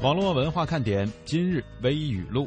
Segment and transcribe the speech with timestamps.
[0.00, 2.46] 网络文化看点今日微语录：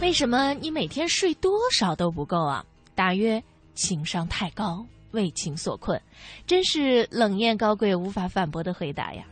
[0.00, 2.64] 为什么你每天睡多少都不够啊？
[2.94, 3.42] 大约
[3.74, 6.00] 情商太高，为情所困，
[6.46, 9.24] 真是冷艳高贵、无法反驳的回答呀！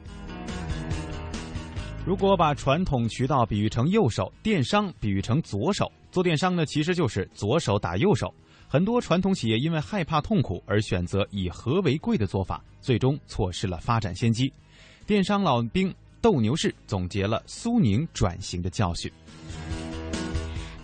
[2.04, 8.34] 如果把传统渠道比喻成右手，电商比喻成左手，做电商呢，其实就是左手打右手。
[8.66, 14.52] 很多传统企业因为害怕痛苦而选择以和为贵的做法，最终错失了发展先机。
[15.06, 19.11] 电商老兵斗牛士总结了苏宁转型的教训。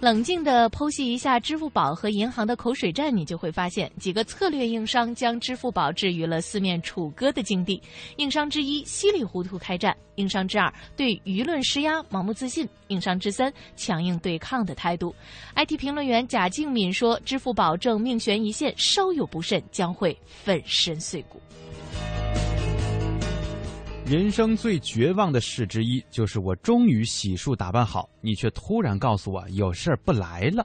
[0.00, 7.80] 冷静地剖析一下支付宝和银行的口水战，你就会发现，几个策略硬伤将支付宝置于了四面楚歌的境地。
[8.18, 15.14] 硬伤之一，稀里糊涂开战；硬伤之二，对舆论施压盲目自信；硬伤之三，强硬对抗的态度。
[15.56, 21.40] IT 评论员贾静敏说：“支付宝正命悬一线，稍有不慎将会粉身碎骨。”
[24.06, 30.64] 人生最绝望的事之一，就是我终于洗漱打扮好，你却突然告诉我有事儿不来了。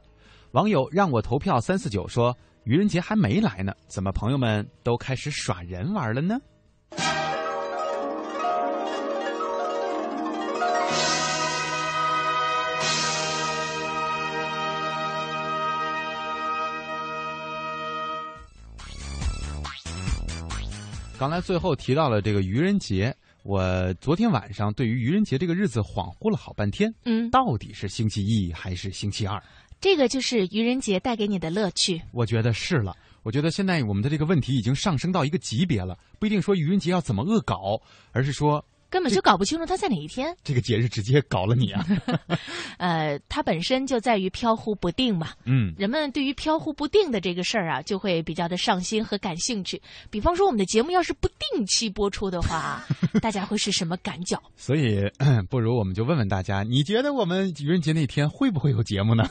[0.52, 6.38] 网友让我投票三四九说，愚人节还没来呢，怎么朋友们都开始耍人玩了呢？
[21.18, 23.16] 刚才最后提到了这个愚人节。
[23.50, 29.42] 我昨天晚上对于愚人节这个日子恍惚了好半天，嗯，到底是星期一还是星期二？
[29.82, 32.00] 这个就是愚人节带给你的乐趣。
[32.12, 38.64] 我觉得是了，我觉得现在我们的这个问题已经上升到一个级别了，不一定说愚人节要怎么恶搞，而是说。
[38.90, 40.36] 根本就搞不清楚它在哪一天。
[40.44, 41.86] 这个节日直接搞了你啊！
[42.78, 45.30] 呃，它本身就在于飘忽不定嘛。
[45.46, 49.82] 嗯，人们对于飘忽不定的这个事儿啊，就会比较的上心和感兴趣。
[50.10, 52.84] 比方说，我们的节目要是不定期播出的话，
[53.22, 54.42] 大家会是什么感觉？
[54.58, 55.02] 所以，
[55.50, 59.30] 不如我们就问问大家，你觉得我们愚人节那天会不会有节目呢？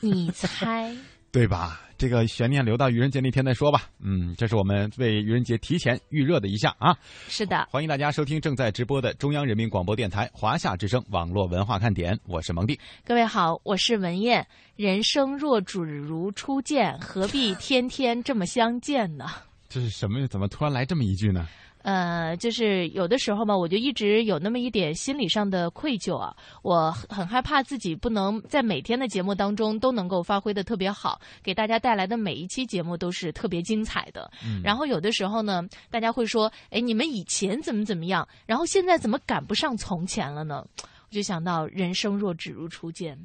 [0.00, 0.94] 你猜？
[1.30, 1.80] 对吧？
[2.02, 3.82] 这个悬念留到愚人节那天再说吧。
[4.00, 6.92] 嗯，这是我们为愚人节提前预热的一下啊。
[7.28, 12.76] 是的，欢迎大家收听正在直播的中央人民广播电台华夏之声网络文化看点，我是蒙蒂。
[13.04, 14.44] 各位好，我是文艳。
[14.74, 19.26] 人生若只如初见，何必天天这么相见呢？
[19.68, 20.26] 这是什么？
[20.26, 21.46] 怎么突然来这么一句呢？
[21.82, 26.34] 呃，就是有的时候嘛，我就一直有那么一点心理上的愧疚啊。
[26.62, 34.30] 我很害怕自己不能在每天的节目当中都能够发挥的特别好，给大家带来的每一期节目都是特别精彩的。
[34.62, 38.26] 然后有的时候呢，大家会说：“哎，你们以前怎么怎么样？
[38.46, 40.64] 然后现在怎么赶不上从前了呢？”
[41.10, 43.18] 我就想到，人生若只如初见，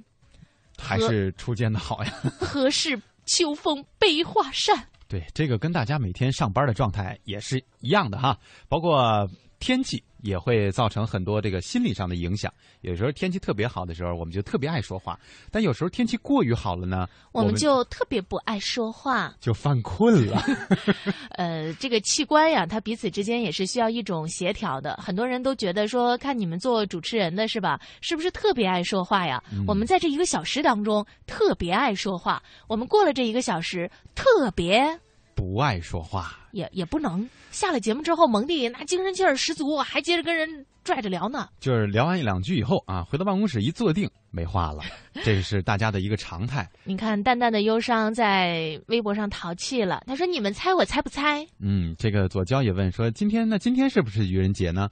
[0.77, 2.11] 还是初见的好呀。
[2.41, 4.87] 何事秋风悲画扇？
[5.07, 8.37] 对，这个跟大家每天上班的状态也是一样的哈，
[8.67, 9.25] 包括
[9.59, 10.03] 天气。
[10.23, 12.51] 也会造成很多这个心理上的影响。
[12.81, 15.13] 有时候天气特别好的时候，我们就特别爱说话；
[15.51, 20.43] 但有时候天气过于好了呢，我们就特别不爱说话， 就犯困了。
[21.37, 24.95] 呃，这个器官呀，它彼此之间也是需要一种协调的。
[24.95, 29.41] 很多人都觉得说，看你们做主持人的是吧，是不是特别爱说话呀？
[29.67, 34.99] 我们在这一个小时当中特别爱说话，我们过了这一个小时特别。
[35.37, 41.47] 不爱说话，也也不能下了节目之后，蒙蒂那精神气儿十足，还接着跟人拽着聊呢。
[41.59, 44.81] 就是聊完一两句以后啊，回到办公室一坐定，没话了。
[45.23, 46.67] 这是大家的一个常态。
[46.83, 50.01] 你看，淡淡的忧伤在微博上淘气了。
[50.07, 54.89] 他说：“你们猜我猜不猜？”嗯，这个左娇也问说：“今天那今天是不是愚人节呢？”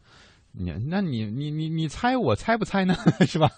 [0.57, 2.95] 你那你你你你猜我猜不猜呢？
[3.27, 3.49] 是吧？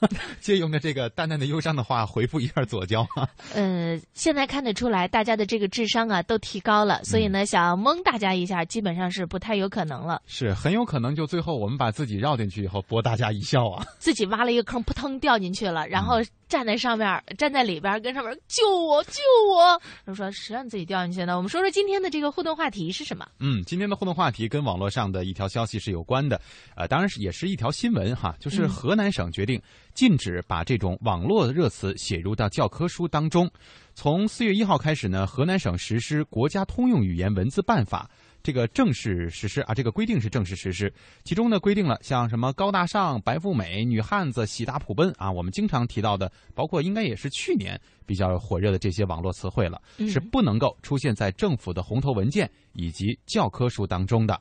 [0.41, 3.27] 借用着这个淡淡的忧伤的话回复一下左交啊。
[3.53, 10.21] 呃， 现在看得出来，大家的这个智商啊都提高了，所以呢，想蒙大家一下，基本上是不太有可能了。
[10.25, 13.85] 是很有可能，就最后我们把自己绕进去以后，博大家一笑啊。
[13.99, 16.21] 自己挖了一个坑，扑腾掉进去了，然后。
[16.49, 19.19] 站在上面，站在里边，跟上面救我，救
[19.53, 19.81] 我！
[20.07, 23.27] 就说：“谁让你自己掉进去的？”我们说说今天的这个互动话题是什么？
[23.41, 26.39] 嗯，今天的互动话题跟网络上的一条消息是有关的，
[26.77, 29.61] 呃，当然是也是一条新闻哈，就是河南省决定
[29.93, 33.49] 禁止把这种网络热词写入到教科书当中。
[33.93, 38.09] 从四月一号开始呢，河南省实施《国家通用语言文字办法》。
[38.43, 40.93] 这个正式实施啊，这个规定是正式实施。
[41.25, 54.39] 其中呢，规定了像什么高大上、白富美、女汉子、喜大普奔啊，我们经常提到的，包括应该也是去年比较火热的这些网络词汇了，是不能够出现在政府的红头文件以及教科书当中的。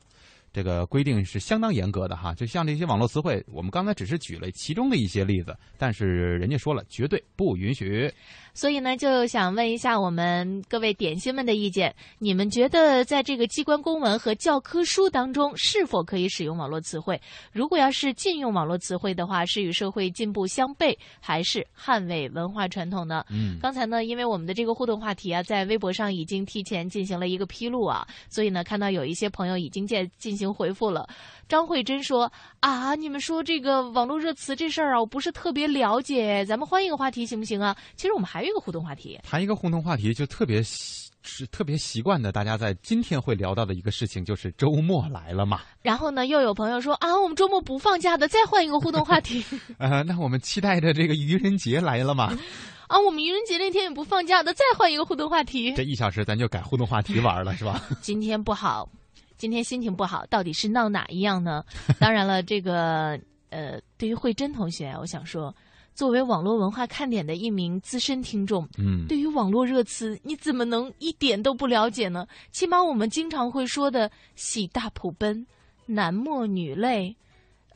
[0.57, 2.33] 这个规定是相当严格的哈。
[2.33, 8.11] 就像这些网络词汇，我们刚才只是举了其中的一些例子，但是人家说了，绝对不允许。
[8.57, 17.21] 所以呢，就想问一下我们各位点心们的意见，你们觉得在这个机关公文和教科书当中是否可以使用网络词汇？
[17.51, 23.23] 如果要是禁用网络词汇的话，是与社会进步相悖，还是捍卫文化传统呢？
[23.29, 31.07] 嗯，刚才呢，因为我们的这个互动话题啊，在微博上已经提前进行了一个披露啊，所以呢，看到有一些朋友已经在进行回复了。
[31.47, 37.75] 张慧珍说：“啊，你们说这个网络热词这事儿啊，我不是特别了解，咱们换一个话题行不行啊？
[37.95, 45.61] 其实我们还有一个互动话题，谈一个互动话题就特别习是特别习惯的，大家在今天会聊到的一个事情就是周末来了嘛。
[45.81, 49.43] 然后呢，又有朋友说啊，我们周末不放假的，再换一个互动话题。
[49.79, 52.33] 呃，那我们期待着这个愚人节来了嘛？
[52.87, 55.73] 啊，我们愚人节那天也不放假的，再换一个互动话题。
[55.73, 57.81] 这一小时咱就改互动话题玩了，是吧？
[58.01, 58.89] 今天不好。”
[59.37, 61.63] 今天心情不好，到底是闹哪一样呢？
[61.99, 63.19] 当然了，这个
[63.49, 65.55] 呃，对于慧珍同学，我想说，
[65.93, 72.27] 作为网络文化看点的一名资深听众，嗯，对于网络热词，你怎么能一点都不了解呢？
[72.51, 75.45] 起码我们经常会说的“喜大普奔
[75.85, 77.15] ”“男默女泪”，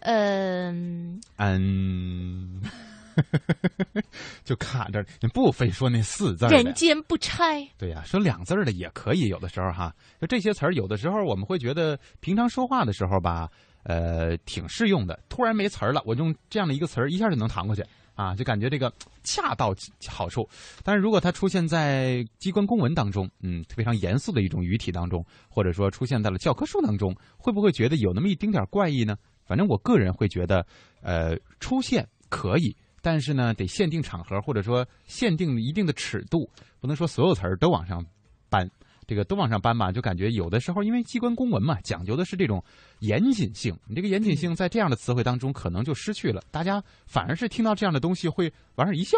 [0.02, 2.62] 嗯嗯。
[4.44, 7.68] 就卡着，你不非说那四字人间不拆。
[7.78, 13.50] 对呀，说两字的也可以，有的时候哈，就这些词儿，有的时候我们会觉得平常说话的时候吧，
[13.84, 15.20] 呃，挺适用的。
[15.30, 17.84] 突然没词儿了，我用这样的一个词儿，一下就能弹过去
[18.16, 18.92] 啊，就感觉这个
[19.24, 19.74] 恰到
[20.08, 20.48] 好处。
[20.84, 29.18] 但是如果它出现在机关公文当中，嗯，非常严肃的一种语体当中，或者说出现在了教科书当中，会不会觉得有那么一丁点怪异呢？
[29.46, 30.66] 反正我个人会觉得，
[31.02, 32.76] 呃，出现可以。
[33.02, 36.50] 但是呢，得限定场合，或者说限定一定的尺度，
[36.80, 38.06] 不能说所有词儿都往上
[38.50, 38.70] 搬。
[39.08, 42.64] 这个都往上搬吧，就感觉有的时候，因为机关公文嘛，讲究的是这种
[43.00, 43.78] 严谨性。
[43.86, 49.18] 你这个严谨性在这样的词汇当中可能就失去了，大家反而是听到这样的东西会莞尔一笑。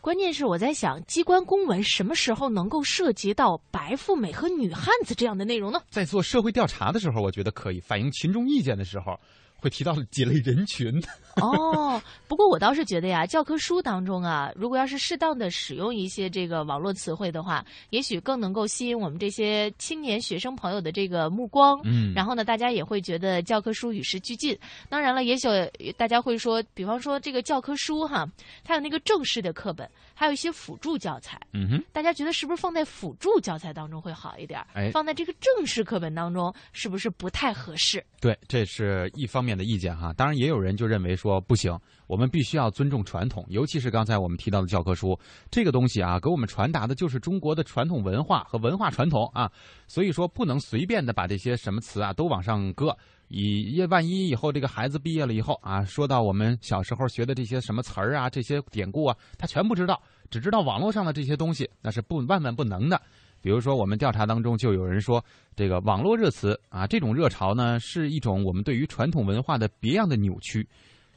[0.00, 5.80] 关键是我在想，机关公文什么时候能够涉及到白富美和女汉子这样的内容呢？
[5.90, 9.18] 在做社会调查的时候，我觉得可以反映群众意见的时候。
[9.60, 11.02] 会提到几类人群
[11.40, 21.80] 哦，不过我倒是觉得呀，教科书当中啊，如果要是适当的使用一些这个网络词汇的话，也许更能够吸引我们这些青年学生朋友的这个目光。
[21.84, 24.58] 嗯，然后呢，大家也会觉得教科书与时俱进。
[24.88, 25.48] 当然了，也许
[25.96, 28.28] 大家会说，比方说这个教科书哈，
[28.64, 31.40] 它有那个正式的课本，还有一些辅助教材。
[31.52, 34.60] 嗯哼，大家觉得是不是放在辅助教材当中会好一点？
[34.74, 38.04] 哎，放在这个正式课本当中是不是不太合适？
[38.20, 39.47] 对，这是一方面。
[39.48, 41.74] 面的意见哈，当然也有人就认为说不行，
[42.06, 45.18] 我们必须要尊重传统，尤其是刚才我们提到的教科书
[45.50, 49.50] 这个东西啊，给我们传达的就是中国的传统文化和文化传统啊，
[49.86, 52.94] 所以说不能随便的把这些什么词啊都往上搁，
[53.28, 59.98] 以万一以后这个孩子毕业了以后啊，说到我们小时候学的这些什么词儿啊，这些典故啊，他全不知道，
[60.30, 63.00] 只知道网络上的这些东西，那是不万万不能的。
[63.40, 65.24] 比如说，我们调查当中就有人说，
[65.54, 70.66] 这个网络热词啊，这种热潮呢，是一种我们对于传统文化的别样的扭曲。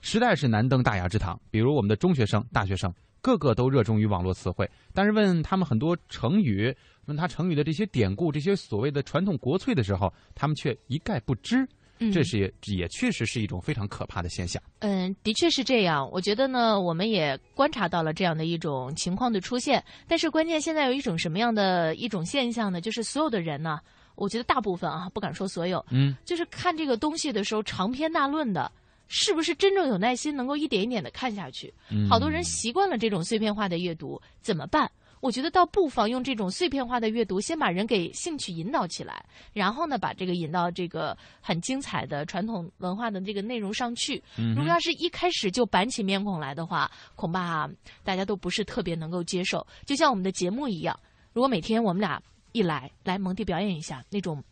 [0.01, 2.91] 时代是难登大雅之堂，比如我们的中学生、大学生，
[3.21, 6.75] 个个都热衷于网络词汇，但是问他们很多成语，
[7.06, 11.67] 问他成语的这些典故、这些所谓的传统国粹的时候，他们却一概不知。
[12.12, 14.62] 这是也也确实是一种非常可怕的现象。
[14.80, 16.09] 嗯，的确是这样。
[16.12, 19.83] 我觉得呢，我们也观察到了这样的一种情况的出现。
[20.07, 22.81] 但是关键现在有一种什么样的一种现象呢？
[22.81, 23.80] 就是所有的人呢，
[24.15, 28.72] 我觉得大部分啊，不敢说所有，嗯，就是看这个东西的时候长篇大论的，
[29.08, 31.74] 是不是真正有耐心能够一点一点的看下去？
[32.10, 34.89] 好多人习惯了这种碎片化的阅读，怎么办？
[35.22, 39.24] 我觉得倒不妨用这种碎片化的阅读，先把人给兴趣引导起来，
[39.54, 44.22] 然后呢，把这个引到这个很精彩的传统文化的这个内容上去。
[44.36, 47.70] 如果要是一开始就板起面孔来的话，恐怕
[48.04, 49.66] 大家都不是特别能够接受。
[49.86, 51.00] 就像我们的节目一样，
[51.34, 54.44] 如果每天我们俩一来来蒙地表演一下那种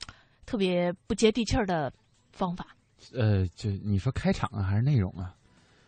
[0.45, 1.91] 特别不接地气儿的
[2.31, 2.67] 方法，
[3.13, 5.33] 呃，就你说开场啊，还是内容啊，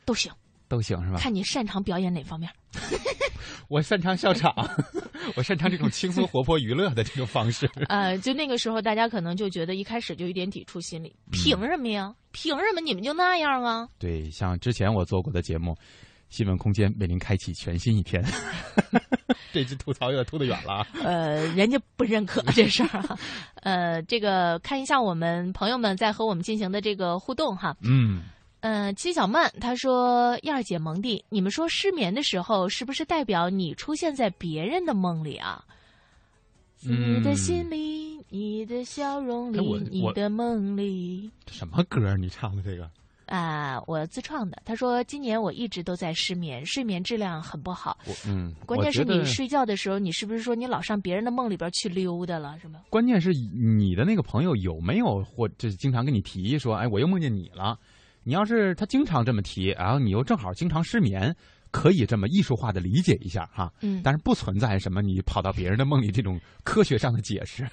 [0.05, 0.31] 都行。
[0.71, 1.19] 都行是吧？
[1.19, 2.49] 看你擅长表演哪方面。
[3.67, 4.53] 我擅长笑场，
[5.35, 7.69] 我擅长这种轻松活泼娱乐的这种方式。
[7.89, 11.13] 呃，就那个时候，大家可能就觉得一开始就有点抵触心理。
[11.31, 12.13] 凭什么呀？
[12.31, 13.87] 凭什么你们就那样啊？
[13.99, 15.71] 对，像之前我做过的节目
[16.29, 18.23] 《新闻空间》，为您开启全新一天。
[19.53, 20.87] 这句吐槽有点吐得远了。
[21.03, 23.17] 呃，人家不认可这事儿啊。
[23.63, 27.75] 呃，这个看一下我们朋友们在和我们进行的这个互动哈。
[27.81, 28.23] 嗯。
[28.61, 35.63] 嗯，七小曼她说：“燕儿姐蒙蒂，你们说失眠的时候是不是代表你出现在别人的梦里啊？
[36.83, 39.59] 你的心里，你的笑容里，
[39.91, 41.29] 你的梦里。
[41.47, 42.15] 什么歌？
[42.17, 42.89] 你唱的这个？
[43.27, 44.61] 啊，我自创的。
[44.65, 47.97] 他说，今年我一直都在失眠，睡眠质量很不好。
[48.27, 52.81] 嗯，关键是你睡觉的时候，你是不是说你老上别人的梦里边去溜达了，是吗？
[52.89, 57.79] 关键是你的那个朋友有没有或就是经常跟你提说，哎，我又梦见你了。
[58.23, 61.35] 你要是他经常这么提，然后你又正好经常失眠，
[61.71, 63.71] 可以这么艺术化的理解一下哈。
[63.81, 67.67] 嗯，但是不存在什么你跑到别人的梦里这种科学上的解释。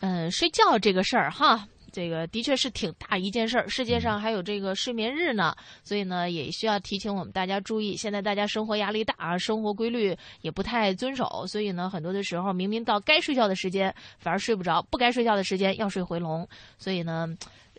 [0.00, 1.66] 嗯， 睡觉这个事儿哈。
[1.92, 7.96] 这个的确是挺大一件事儿，世界上还有这个睡眠日呢，所以呢也需要提醒我们大家注意。
[7.96, 16.44] 现在大家生活压力大啊，生活规律也不太遵守，所以呢很多的时候明明到该睡觉的时间反而睡不着，不该睡觉的时间要睡回笼。
[16.78, 17.28] 所以呢，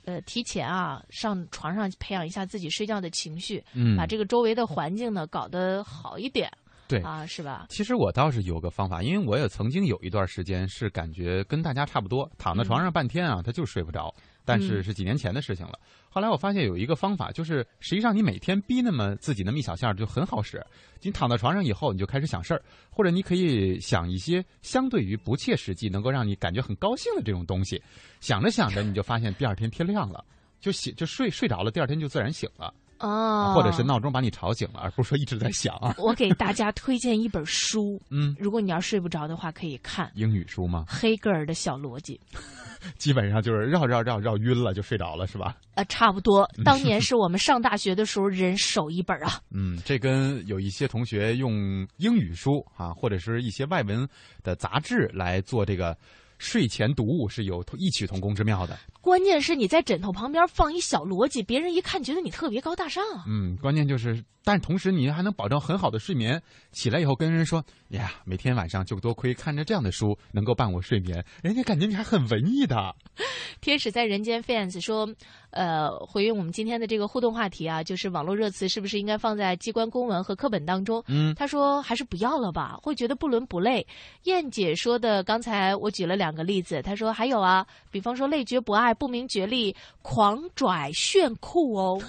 [0.05, 6.51] 呃，提前啊上床上培养一下自己睡觉的情绪，嗯，把这个周围的环境呢搞得好一点。
[6.87, 7.65] 对啊，是吧？
[7.69, 14.13] 其实我倒是有个方法，因为我也曾经有一段时间是感觉跟大家差不多，躺在床上半天啊，他就睡不着。
[14.45, 15.79] 但是是几年前的事情了。
[16.09, 20.63] 后来我发现有一个方法，就是实际上你每天逼那么自己那么一小下就很好使。
[21.01, 27.81] 你躺到床上以后，你就开始想事儿，或者你可以想一些相对于不切实际、能够让你感觉很高兴的这种东西。
[28.21, 30.23] 想着想着，你就发现第二天天亮了，
[30.61, 32.73] 就醒就睡睡着了，第二天就自然醒了。
[32.99, 35.75] 哦，或者是闹钟把你吵醒了，而不是说一直在响。
[35.97, 40.85] 我给大家推荐一本书， 嗯，如果你要睡不着的话，可以看英语书吗？
[40.87, 42.19] 黑格尔的小逻辑，
[42.97, 45.55] 基本上就是绕绕绕绕晕了就睡着了，是吧？
[45.75, 46.49] 呃，差不多。
[46.63, 49.39] 当年是我们上大学的时候人手一本啊。
[49.51, 54.07] 嗯，这跟有一些同学用英语书啊，或者是一些外文
[54.43, 55.95] 的杂志来做这个。
[56.45, 58.77] 睡前读物是有异曲同工之妙的。
[59.01, 63.03] 关键是你在枕头旁边放一小逻辑，别人一看觉得你特别高大上。
[63.27, 66.39] 嗯，关键就是，但同时你还能保证很好的睡眠。
[66.71, 72.95] 起来以后跟人说：“呀，每天晚上就多亏看着这样的书能够伴我睡眠。”人家感觉你还很文艺的。
[73.59, 75.09] 天使在人间 fans 说
[75.55, 83.85] ：“呃，回应我们今天的这个互动话题啊，就是网络热词是不是应该放在机关公文和课本当中？”嗯，他说还是不要了吧，会觉得不伦不类。
[84.23, 88.93] 燕姐说的，刚才我举了两个例子，他说还有啊，比方说累觉不爱。
[88.93, 92.01] 不明觉厉，狂拽炫酷哦，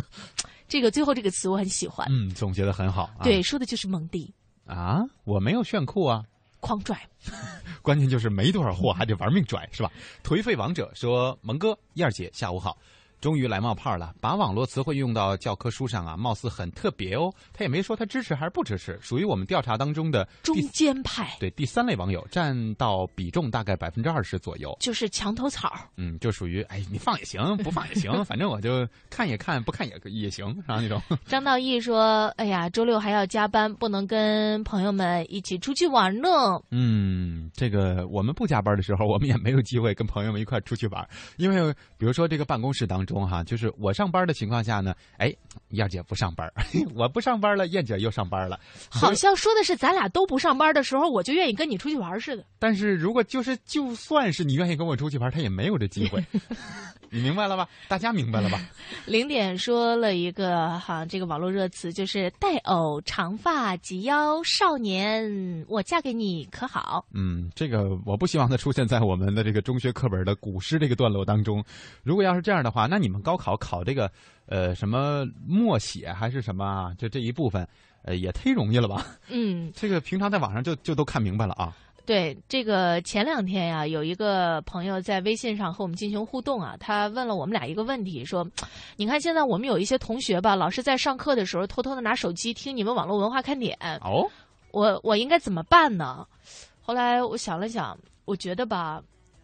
[0.68, 2.06] 这个最后这个词我很喜欢。
[2.10, 3.10] 嗯，总结的很好。
[3.22, 4.32] 对，说的就是蒙蒂
[4.66, 6.22] 啊，我没有炫酷啊，
[6.60, 6.98] 狂拽。
[7.82, 9.90] 关键就是没多少货，还得玩命拽，是吧？
[10.22, 12.76] 颓废王者说：“蒙哥，燕儿姐，下午好。”
[13.20, 17.32] 终于来冒泡了，把网络词汇用到教科书上啊，貌似很特别哦。
[17.52, 21.36] 他也没说他支持还是不支持，属于我们调查当中的中间派。
[21.40, 25.72] 对，第三类网友占到比重大概百分之二十左右，就是墙头草。
[25.96, 30.82] 嗯，就属于哎，你放也行，不放也行，反正我就看也看，不看也也行，然后？
[30.82, 31.02] 那种。
[31.26, 36.28] 张道义说：“哎呀，周六还要加班，不能跟朋友们一起出去玩呢。”
[36.70, 41.04] 嗯，这个我们不加班的时候，我们也没有机会跟朋友们一块出去玩，
[41.36, 43.04] 因为比如说这个办公室当。
[43.07, 45.34] 中哈，就是我上班的情况下呢，哎，
[45.70, 46.50] 燕姐不上班，
[46.94, 52.44] 我不上班了，燕姐又上班了，好像说的是咱俩都不上班的时候，我就愿意跟你出去玩似的。
[52.58, 56.22] 但是如果就是就算是你愿意跟我出去玩，他也没有这机会，
[57.10, 57.68] 你明白了吧？
[57.86, 58.60] 大家明白了吧？
[59.06, 67.04] 零点说了一个哈，这个网络热词就是带偶、长发及腰少年，我嫁给你可好？
[67.14, 71.64] 嗯，这个我不希望它出现在我们的这个中学课本的古诗这个段落当中。
[72.02, 74.10] 如果要是这样的话，那你们高考考这个，
[74.46, 76.94] 呃，什么默写还是什么啊？
[76.98, 77.66] 就这一部分，
[78.02, 79.06] 呃，也忒容易了吧？
[79.28, 81.74] 嗯， 这个平常在网上就就都看明白了啊。
[82.04, 88.48] 对，这个前两天呀，有一个朋友在微信上和我们进行互动啊，他问了我们俩一个问题，说
[88.96, 94.26] ：“你看现在我们有一些同学吧，老师在上课的时候偷偷的拿手机听你们网络文化看点，哦，
[94.70, 96.26] 我我应该怎么办呢？”
[96.80, 99.02] 后来我想了想，我觉得吧，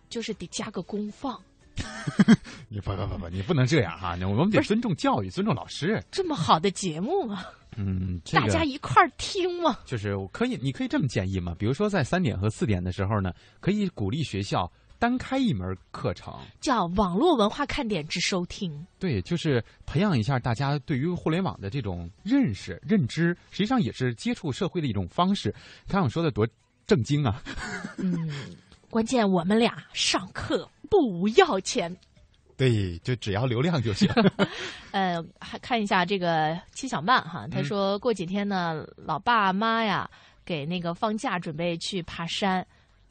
[0.08, 1.38] 就是得加个公放。
[2.68, 4.16] 你不不不不，你不能这样哈！
[4.22, 6.02] 我们得尊重教育，尊重老师。
[6.10, 7.46] 这么好的节目啊？
[7.76, 9.78] 嗯，大家一块儿听嘛？
[9.84, 11.54] 就是我可以，你可以这么建议嘛？
[11.58, 18.86] 比如说在三点和四点的时候呢，可以鼓励学校单开一门课程，叫网络文化看点之收听。
[18.98, 25.52] 对，就是培养一下大家对于互联网的这种认识、认知，实际上也是接触社会的一种方式。
[25.88, 26.46] 看我说的多
[26.86, 27.42] 正经啊！
[27.98, 28.30] 嗯，
[28.88, 31.96] 关键我们俩上课不要钱。
[32.56, 34.08] 对，就只要流量就行。
[34.92, 40.08] 呃，还看一下这个七小曼哈，他说过几天呢，老爸妈呀
[40.44, 42.64] 给那个放假，准备去爬山。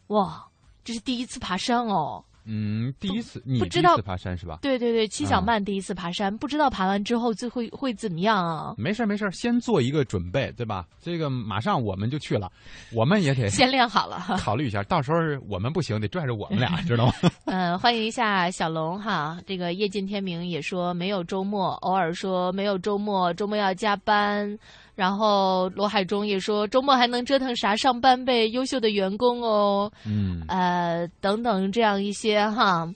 [0.07, 0.47] 哇，
[0.83, 2.23] 这是第一次爬山哦。
[2.45, 4.59] 嗯，第一次你不知道爬山是吧？
[4.61, 8.75] 对对对，七小曼第一次爬山，不知道爬完之后最会会怎么样啊？
[8.77, 10.85] 没事没事，先做一个准备，对吧？
[11.01, 12.51] 这个马上我们就去了，
[12.91, 17.13] 我们也得先练好了，考虑一下，到时候我们不行，得拽着我们俩， 知道吗？
[17.45, 24.57] 嗯，欢迎一下小龙哈，这个夜尽天明也说没有周末，偶尔说没有周末，周末要加班。
[24.95, 27.75] 然后罗海中也说，周末还能折腾啥？
[27.75, 29.91] 上班呗，优秀的员工哦。
[30.05, 32.87] 嗯，呃，等等，这样一些哈。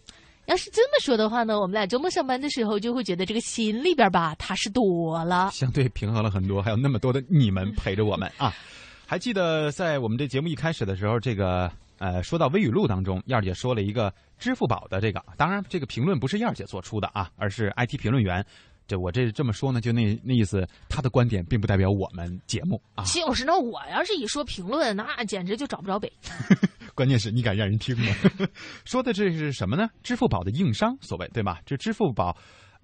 [0.45, 6.61] 要是这么说的话呢，我们俩周末上班的时候就会觉得这个心里边吧踏实多了，相对平衡了很多。
[6.61, 8.53] 还有那么多的你们陪着我们啊！
[9.05, 18.45] 还记得在我们这节目一开始的时候，这个呃，说到微语录当中，燕儿姐说了一个支付宝的这个，当然这个评论不是燕儿姐做出的啊，而是 IT 评论员。
[18.87, 23.03] 这我这这么说呢，就那那意思，他的观点并不代表我们节目啊。
[23.03, 26.11] 就是那我要是一说评论，那简直就找不着北。
[26.95, 28.15] 关键是你敢让人听吗？
[28.85, 29.89] 说的这是什么呢？
[30.01, 31.59] 支付宝的硬伤，所谓对吧？
[31.65, 32.35] 这支付宝。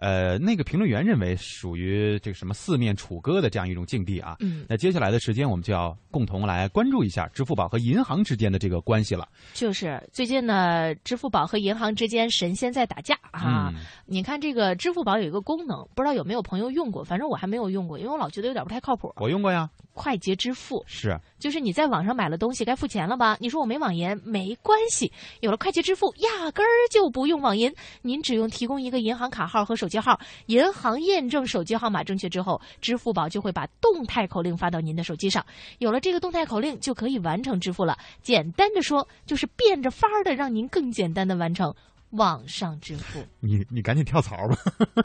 [0.03, 4.36] 呃，那个评论员认为属于这个什么四面楚歌的这样一种境地啊。
[4.41, 9.25] 嗯，那接下来的时间，我们就要共同来关注一下支付宝和银行之间的这个关系了。
[9.53, 13.74] 就是最近呢，支付宝和银行之间神仙在打架啊。
[14.05, 17.01] 你看这个支付宝有一个功能，不知道有没有朋友用过？
[17.01, 19.13] 反正我还没有用过，因为我老觉得有点不太靠谱。
[19.15, 19.69] 我用过呀。
[19.95, 23.35] 快捷支付是，就是你在网上买了东西该付钱了吧？
[23.41, 27.69] 你说我没网银，没关系，有了快捷支付，压根儿就不用网银，
[28.01, 35.45] 您只用提供一个银行卡号和手机号，银行验证手机号码正确之后，支付宝就会把动态口令发到您的手机上，
[35.79, 37.97] 有了这个动态口令就可以完成支付了。
[38.21, 41.75] 简单的说，就是变着法儿的让您更简单的完成。
[42.13, 44.58] 网上支付，你你赶紧跳槽吧，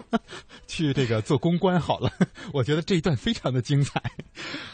[0.66, 2.10] 去这个做公关好了。
[2.52, 4.02] 我觉得这一段非常的精彩。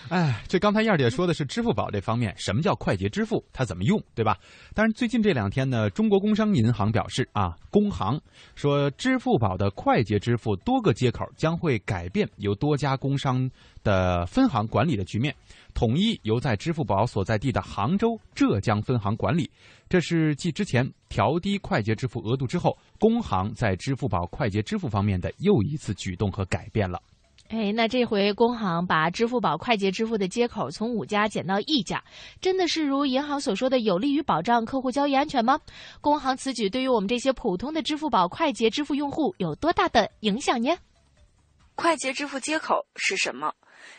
[0.09, 3.43] 哎，这刚才燕姐说的是支付宝这方面，什么叫快捷支付？
[3.53, 4.37] 它怎么用，对吧？
[4.75, 8.21] 但是最近这两天呢，中国工商银行表示啊，工行
[8.55, 13.49] 说支付宝的快捷支付多个接口将会改变由多家工商
[13.83, 15.35] 的分行管理的局面。
[15.75, 19.51] 统一由在支付宝所在地的杭州、浙江分行管理，
[19.89, 27.03] 这是继之前调低快捷支付额度之后，工行在支付宝快捷支付方面的又一次举动和改变了。
[27.49, 32.03] 哎，那这回工行把支付宝快捷支付的接口从五家减到一家，
[32.41, 35.61] 真的是如银行所说的有利于保障客户交易安全吗？
[36.01, 40.71] 工行此举对于我们这些普通的支付宝快捷支付用户有多大的影响呢？
[41.75, 43.53] 快捷支付接口是什么？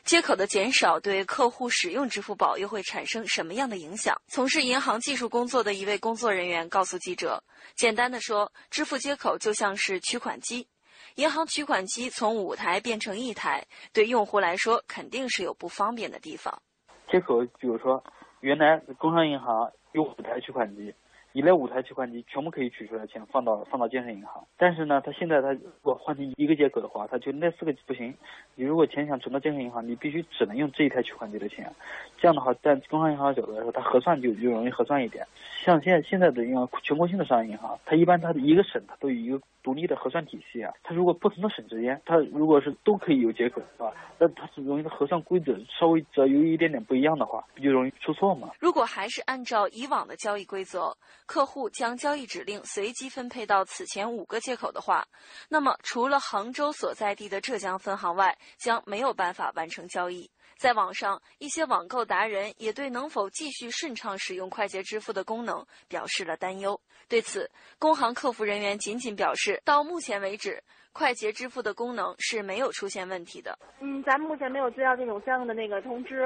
[0.04, 4.16] 接口的减少对客户使用支付宝又会产生什么样的影响？
[4.28, 7.44] 从事银行技术工作的一位工作人员告诉记者
[7.76, 10.68] ：“简单的说，支付接口就像是取款机，
[11.16, 16.62] 银行取款机从五台变成一台，对用户来说肯定是有不方便的地方。
[17.12, 18.04] 接口，比如说，
[18.42, 20.94] 原来工商银行有五台取款机。”
[21.36, 28.16] 你那五台取款机全部可以取出来钱放到放到建设银行，但是呢，它现在它如果换成一个接口的话，它就那四个不行。
[28.56, 31.70] 你如果钱想存到建设银行，你必须只能用这一台取款机的钱。
[32.18, 35.28] 这样的话，在工商银行角度来说，它核算就就容易核算一点。
[35.66, 40.74] 像现在现在的银行全国性的商业银行，它一般它的一个省它都有一个独立的核算体系啊。
[40.84, 48.52] 它如果不同的省之间，它如果是都可以有接口的话，那它是容易的核算规则稍微只要有一点点不一样的话，不就容易出错吗？
[48.62, 50.96] 如果还是按照以往的交易规则。
[51.26, 55.06] 客户将交易指令随机分配到此前五个接口的话，
[55.50, 60.30] 那么除了杭州所在地的浙江分行外，将没有办法完成交易。
[60.58, 66.80] 在网上，一些网购达人也对能否继续顺畅使用快捷支付的功能表示了担忧。
[67.10, 73.58] 对此，工行客服人员仅仅表示，到目前为止，快捷支付的功能是没有出现问题的。
[73.82, 76.24] 嗯，咱们目前没有接到这种相应的那个通知。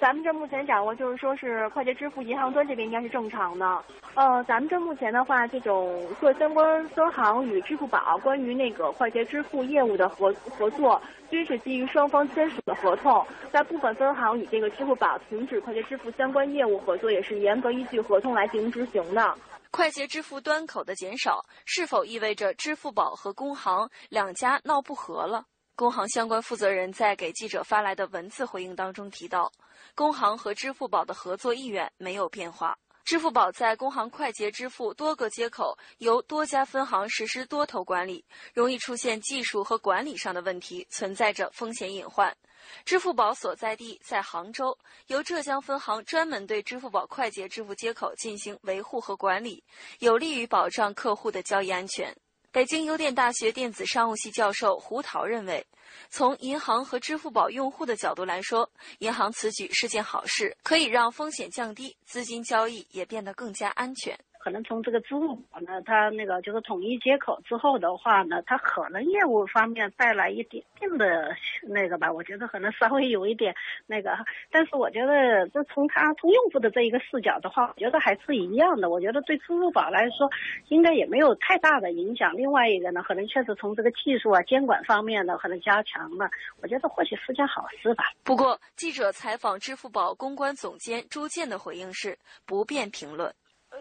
[0.00, 3.84] 咱们这目前掌握就是说是快捷支付银行端这边应该是正常的。
[4.14, 13.24] 呃，咱们这目前的话，这种各相关分行与支付宝关于那个快捷支付业务的合合作，均是基于双方签署的合同。
[13.52, 19.36] 在部分分行与这个支付宝停止快捷支付相关业务合作，也是严格依据合同来进行执行的。
[19.70, 25.44] 快捷支付端口的减少，是否意味着支付宝和工行两家闹不和了？
[25.80, 29.50] 工行相关负责人在给记者发来的文字回应当中提到。
[29.94, 32.76] 工行和支付宝的合作意愿没有变化。
[33.02, 42.36] 支付宝在工行快捷支付多个接口由多家分行实施多头管理，容易出现技术和管理上的问题，存在着风险隐患。
[42.84, 49.64] 支付宝所在地在杭州，由浙江分行专门对支付宝快捷支付接口进行维护和管理，
[50.00, 52.14] 有利于保障客户的交易安全。
[52.52, 55.64] 北京邮电大学电子商务系教授胡桃认为，
[56.08, 64.18] 从银行和支付宝用户的角度来说，银行此举是件好事，可以让风险降低，资金交易也变得更加安全。
[64.42, 73.54] 可能从这个支付宝呢，它那个就是统一接口之后的话呢，它可能业务方面带来一点点的那个吧，我觉得可能稍微有一点
[73.86, 74.16] 那个，
[74.50, 78.88] 但是我觉得这从它从用户的这一个视角的话，我觉得还是一样的。
[78.88, 80.30] 我觉得对支付宝来说，
[80.68, 82.34] 应该也没有太大的影响。
[82.34, 86.30] 另外一个呢，可能确实从这个技术啊、监管方面呢，可能加强了，
[86.62, 88.04] 我觉得或许是件好事吧。
[88.24, 93.30] 不过，记者采访支付宝公关总监朱建的回应是不便评论。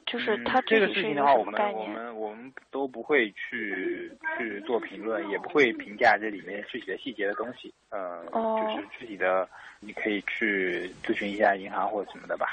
[0.06, 7.74] 就是它这个事情的话，我们概我们我们都不会去去做评论，也不会评价这里面具体的细节的东西。
[7.90, 9.48] 呃，哦就是具体的，
[9.80, 12.48] 你可以去咨询一下银行或者什么的吧。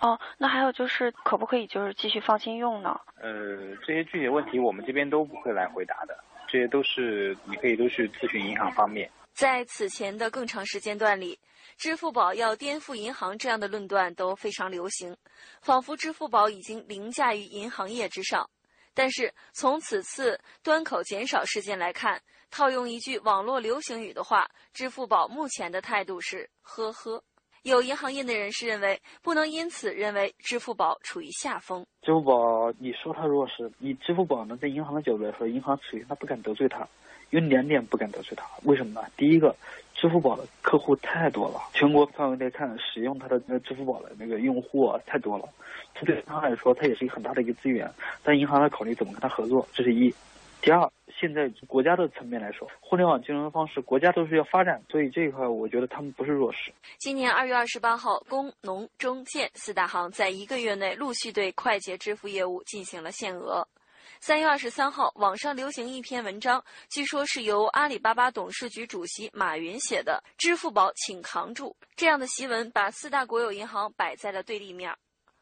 [0.00, 3.00] 哦，那还有就是可不可以就是继续放心用呢？
[3.20, 9.10] 呃，这些具体的问题我们这边都不会来回答的，这些都是你可以都去咨询银行方面。
[9.32, 11.38] 在此前的更长时间段里，
[11.78, 15.16] 支付宝要颠覆银行这样的论断都非常流行，
[15.62, 18.50] 仿佛支付宝已经凌驾于银行业之上。
[18.94, 27.22] 但是从此次端口减少事件来看，套用一句网络流行语的话，支付宝目前的态度是“呵呵”。
[27.62, 31.86] 有银行业内人士认为，不能因此认为支付宝处于下风。
[32.02, 36.88] 支付宝，你说它弱势，以支付宝呢，在银行的角度来说，银行处于它不敢得罪它，
[37.30, 38.44] 有两点不敢得罪它。
[38.64, 39.08] 为什么呢？
[39.16, 39.54] 第一个，
[40.00, 45.44] 支付宝的客户太多了，全国范围内看，使用它的那支付宝的那个用户啊太多了，
[45.92, 47.90] 这对银行来说，它也是一个很大的一个资源。
[48.22, 50.14] 但银行在考虑怎么跟它合作，这是一。
[50.60, 56.72] 第二，现在国家的层面来说，互联网金融的方式国家都是要发展，所以这一块我觉得他们不是弱势。
[56.98, 63.66] 今年二月二十八号，工农中建四大行在一个月内陆续对快捷支付业务进行了限额。
[64.20, 74.94] 三月二十三号，网上流行一篇文章，据说是由阿里巴巴董事局主席马云写的，“支付宝请扛住”这样的檄文，把四大国有银行摆在了对立面。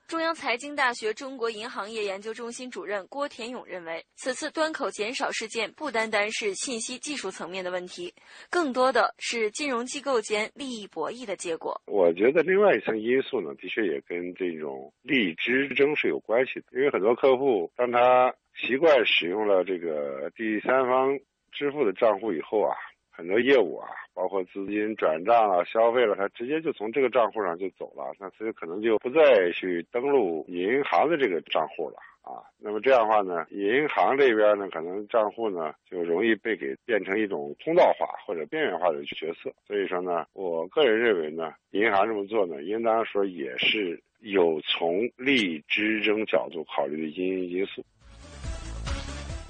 [0.07, 8.15] 中央财经大学中国银行业研究中心主任郭田勇认为，此次端口减少事件不单单是信息技术层面的问题，
[8.49, 11.83] 更多的是金融机构间利益博弈的结果。
[11.87, 21.19] 我觉得另外一层因素呢，的确也跟这种利益之争是有关系的，因为很多客户当他习惯使用了这个第三方
[21.53, 22.75] 支付的账户以后啊。
[23.19, 32.45] 很多业务啊，包括资金转账啊、消费了，他直接就从这个账户上就走了，那所以可能就不再去登录银行的这个账户了啊。
[32.59, 39.51] 那么这样的话呢，银行这边呢，可能账户呢就容易被给变成一种通道化或者边缘化的角色。
[39.67, 47.83] 所以说呢，我个人认为呢，银行这么做呢，应当说也是有从利益之争角度考虑的因因素。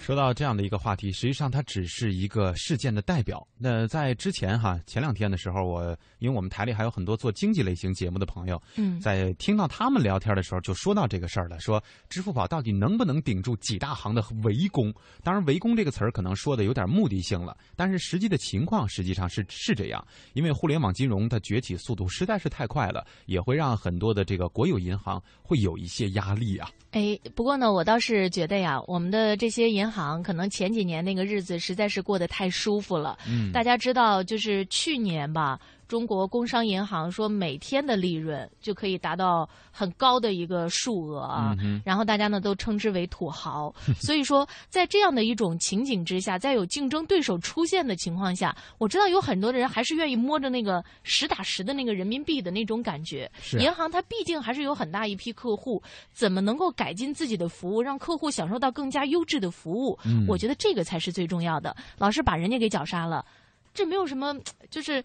[0.06, 3.44] 说到这样的一个话题，实际上它只是一个事件的代表。
[3.58, 14.94] 那在之前哈，前两天的时候，我因为我们台里还有很多做经济类型节目的朋友，嗯，在听到他们聊天的时候，就说到这个事儿了，说支付宝到底能不能顶住几大行的围攻？
[15.24, 26.70] 当然，围攻这个词儿可能说的有点目的性了，但是实际的情况实际上是是这样，因为互联网金融的崛起速度实在是太快了，也会让很多的这个国有银行会有一些压力啊。
[26.92, 33.18] 哎，不过呢，我倒是觉得呀，我们的这些银行可能前几年那个日子实在是过得太舒服了。
[33.28, 35.58] 嗯，大家知道，就是去年吧。
[35.88, 43.72] 中国工商银行说，每天的利润就可以达到很高的一个数额啊，然后大家呢都称之为土豪。
[44.00, 53.30] 所以说，在这样的一种情景之下，在有竞争对手出现的情况下，我知道有很多的人还是愿意摸着那个实打实的那个人民币的那种感觉。
[53.60, 55.80] 银行它毕竟还是有很大一批客户，
[56.12, 59.96] 怎么能够改进自己的服务，让客户享受到更加优质的服务？
[60.26, 61.76] 我觉得这个才是最重要的。
[61.96, 63.24] 老是把人家给绞杀了，
[63.72, 64.34] 这没有什么，
[64.68, 65.04] 就是。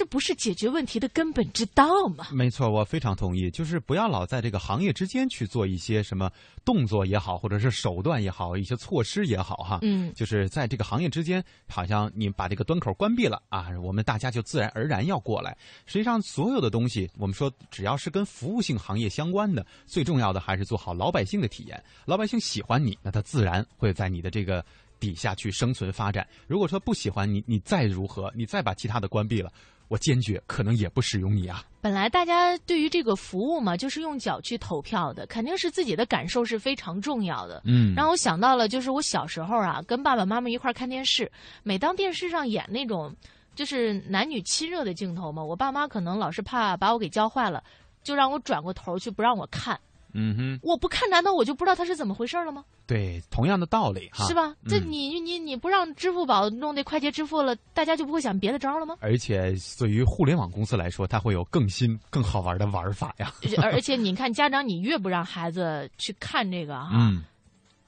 [0.00, 1.84] 这不是解决问题的根本之道
[2.16, 2.28] 吗？
[2.32, 3.50] 没错，我非常同意。
[3.50, 6.32] 就是不要老在这个行业之间去做一些什么
[6.64, 9.78] 动作也好，或者是手段也好，一些措施也好，哈。
[9.82, 15.54] 嗯，就是在这个行业之间，好像你把这个端口关闭了啊，我们大家就自然而然要过来。
[15.84, 21.84] 实际上，所有的东西，我们说只要是跟服务性行业相关的，最重要的还是做好老百姓的体验。
[22.06, 24.64] 老百姓喜欢你，那他自然会在你的这个
[24.98, 26.26] 底下去生存发展。
[26.46, 29.52] 如果说不喜欢你，你再如何，你再把其他的关闭了。
[29.90, 31.64] 我坚决可能也不使用你啊！
[31.80, 37.60] 本来大家对于这个服务嘛，就是用脚去投票的，肯定是自己的感受是非常重要的。
[37.64, 41.28] 嗯，让我想到了，就是我小时候啊，跟爸爸妈妈一块看电视，
[41.64, 43.12] 每当电视上演那种
[43.56, 47.60] 就是男女亲热的镜头嘛，我爸妈可能老是怕把我给教坏了，
[48.04, 49.76] 就让我转过头去不让我看。
[50.12, 52.64] 嗯哼，我不看，难道我就不知道它是怎么回事了吗？
[52.86, 54.54] 对，同样的道理哈，是吧？
[54.68, 58.96] 这嗯你你你不让支付宝弄那快捷支付了，大家就不会想别的招了吗？
[59.00, 63.32] 而且对于互联网公司来说，它会有更新、更好玩的玩法呀。
[63.58, 67.22] 而 而且你看，家长你越不让孩子去看这个哈，嗯，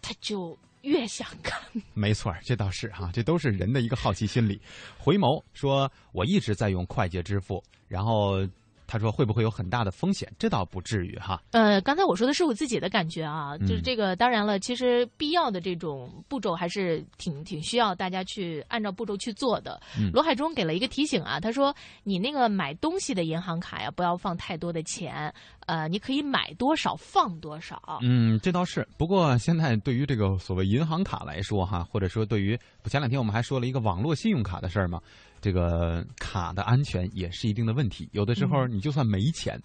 [0.00, 1.60] 他就越想看。
[1.94, 4.60] 没错，这倒是哈、这都是人的一个好奇心理。
[4.98, 8.46] 回眸说，我一直在用快捷支付，然后
[8.92, 10.30] 他说会不会有很大的风险？
[10.38, 11.42] 这倒不至于哈。
[11.52, 19.80] 呃，刚才我说的是我自己的感觉啊，就是嗯这个，当然了，其实必要的这种步骤还是挺挺需要大家去按照步骤去做的。
[19.98, 25.32] 嗯罗海中给了一个提醒啊，他说你那个买东西的银行卡呀，不要放太多的钱，
[25.64, 27.98] 呃，你可以买多少放多少。
[28.02, 28.86] 嗯，这倒是。
[28.98, 35.00] 不过现在对于这个所谓银行卡来说哈，或者说对于前两天我们还说了一个网络信用卡的事儿嘛，
[35.42, 38.08] 这个卡的安全也是一定的问题。
[38.12, 39.60] 有的时候嗯你就算没钱，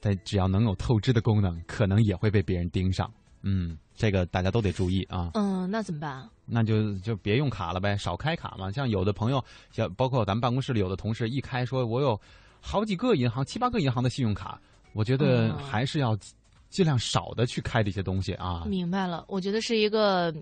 [0.00, 3.08] 但只要能有透支的功能，可能也会被别人盯上。
[3.42, 5.30] 嗯，这个大家都得注意啊。
[5.34, 6.28] 嗯，那怎么办？
[6.46, 8.70] 那就就别用卡了呗，少开卡嘛。
[8.70, 12.20] 像有的朋友，像包括咱们办公室里有的同事，一开说我有
[12.60, 14.60] 好几个银行、七八个银行的信用卡，
[14.94, 16.16] 我觉得嗯还是要
[16.70, 18.64] 尽量少的去开这些东西啊。
[18.66, 20.32] 明白了，我觉得是一个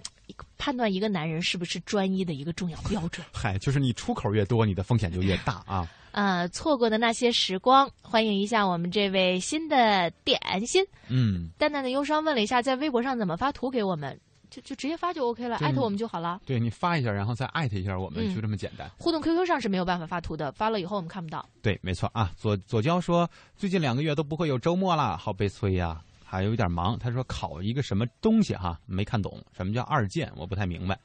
[0.57, 3.27] 判断一个男人是不是专一的一个重要标准。
[3.35, 5.89] 嗨，就是你出口越多，你的风险就越大啊。
[6.13, 10.85] 呃，错过的那些时光，欢迎一下我们这位新的点心。
[11.09, 14.19] 嗯，淡淡的忧伤问了一下，在微博上怎么发图给我们？
[14.51, 16.41] 就就直接发就 OK 了，艾特我们就好了。
[16.47, 18.91] 对你发一下，然后再艾特一下我们，嗯就这么简单。
[18.97, 21.47] 互动 QQ 上是没有办法发图的，发了以后我们看不到。
[21.61, 22.33] 对，没错啊。
[22.35, 26.99] 左左娇说，最近两个月都不会有周末了，好悲催呀、还有一点忙。
[26.99, 30.99] 他说考一个什么东西哈，没看懂，什么叫二建，我不太明白。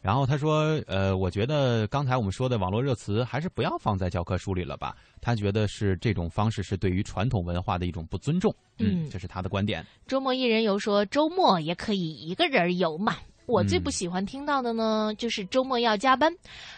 [0.00, 4.96] 然后他说，呃，我觉得刚才我们说的网络热词还是不要放在教科书里了吧？
[5.20, 8.54] 他觉得是这种方式是对于传统文化的一种不尊重。
[8.78, 9.84] 嗯这是他的观点。
[10.06, 13.16] 周末一人游说，周末也可以一个人游嘛。
[13.46, 16.30] 我最不喜欢听到的呢，就是周末要加班，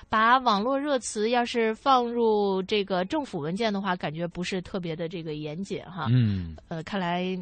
[0.08, 6.06] 把网络热词要是放入这个政府文件的话，感觉不是特别的这个严谨哈。
[6.10, 7.36] 嗯，呃，看来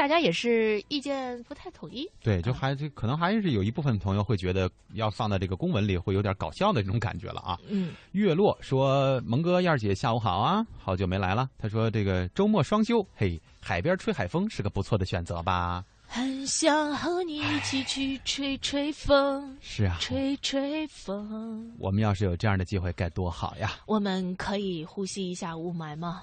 [0.00, 2.10] 大家也是意见不太统一。
[2.22, 7.60] 对，就还这可能还是有一部分朋友会觉得要放在这个公文里会有点搞笑的这种感觉了啊。
[7.68, 21.72] 嗯，月落说：“蒙哥、燕儿姐，下午好啊，好久没来了。”他说：“这个周末双休，嘿，海边吹海风是个不错的选择吧很想和你一起去吹吹风，？”是啊，吹吹风。
[21.78, 23.74] 我们要是有这样的机会该多好呀！
[23.86, 26.20] 我们可以呼吸一下雾霾吗？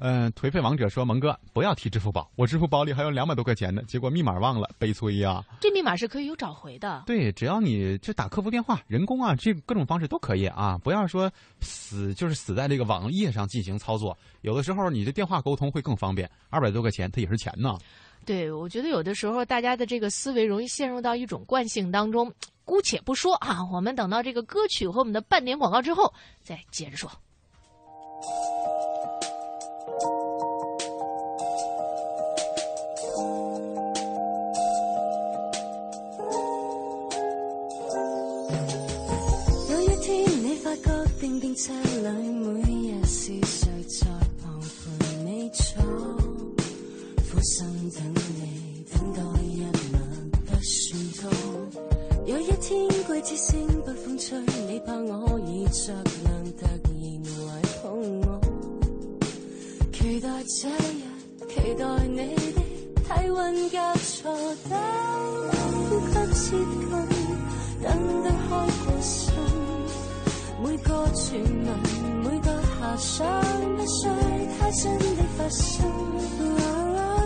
[0.00, 7.04] 嗯、 颓废王者说：“蒙哥，不要提支付宝，我支付宝里还有两百多块钱呢，结果密码忘了，悲催呀！”这密码是可以有找回的。
[7.06, 14.14] 对，只要你就打客服电话、人工啊，这各种方式都可以啊，不要说死就是死在这个网页上进行操作。
[14.42, 17.78] 有的时候你的电话沟通会更方便，二百多块钱它也是钱呢。
[18.24, 22.32] 对，我觉得有的时候大家的这个思维容易陷入到一种惯性当中。
[22.64, 27.10] 姑且不说啊，我们等到这个歌曲和我们的半点广告之后再接着说。
[39.68, 42.60] 有一天你發覺叮叮車裏每
[42.92, 43.68] 日是谁
[44.00, 44.06] 在
[44.40, 46.21] 旁陪你坐，
[47.42, 50.00] 心等你，等待一晚
[50.46, 50.72] 不算
[51.20, 51.22] 多。
[52.24, 56.72] 有一天季節性北風吹，你怕我已着凉，突然
[57.26, 57.34] 懷
[57.82, 58.40] 抱我，
[59.92, 61.02] 期待這日，
[61.48, 62.62] 期待你的
[63.02, 64.22] 體溫交錯，
[64.70, 64.72] 等
[65.88, 66.92] 呼吸接近。
[67.82, 67.90] 等
[68.22, 68.48] 得開
[68.86, 69.34] 過心，
[70.62, 71.66] 每個傳聞，
[72.22, 73.26] 每個遐想，
[73.76, 74.06] 不需
[74.60, 75.90] 太真的發生。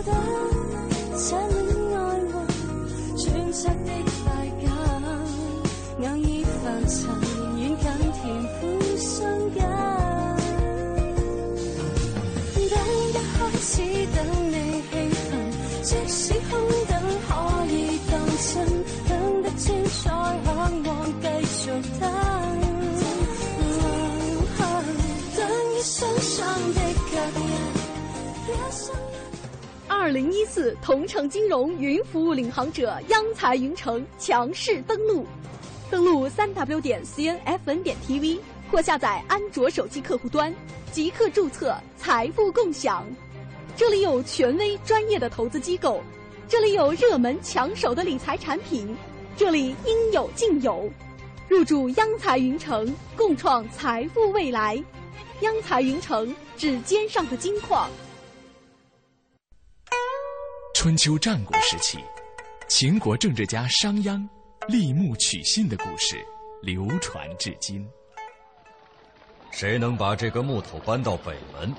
[0.07, 2.33] 我我等這戀愛運，
[3.17, 3.89] 專輯的
[4.23, 4.25] 快
[4.63, 4.65] 感，
[5.99, 6.27] 偶爾
[6.63, 6.95] 凡塵，
[7.55, 8.23] 遠近甜
[8.59, 8.59] 苦
[8.97, 9.07] 相
[9.53, 9.57] 間。
[12.69, 12.73] 等
[13.09, 13.71] 一開始
[14.15, 14.17] 等
[14.49, 14.55] 你
[14.91, 15.29] 兴奋，
[15.83, 16.15] 即使
[16.49, 16.51] 空
[16.87, 16.91] 等
[17.27, 17.29] 可
[17.67, 17.75] 以
[18.11, 18.45] 當真，
[29.99, 35.25] 二零一四同城金融云服务领航者央财云城强势登录，
[35.89, 38.37] 登录三 w 点 cnfn 点 tv
[38.71, 40.53] 或下载安卓手机客户端，
[40.91, 43.03] 即刻注册财富共享。
[43.75, 45.99] 这里有权威专业的投资机构，
[46.47, 48.95] 这里有热门抢手的理财产品，
[49.35, 50.87] 这里应有尽有。
[51.49, 54.81] 入驻央财云城，共创财富未来。
[55.41, 57.89] 央财云城，指尖上的金矿。
[60.79, 61.97] 春秋战国时期，
[62.67, 64.23] 秦国政治家商鞅
[64.67, 66.23] 立木取信的故事
[66.61, 67.83] 流传至今。
[69.49, 71.73] 谁能把这个木头搬到北门，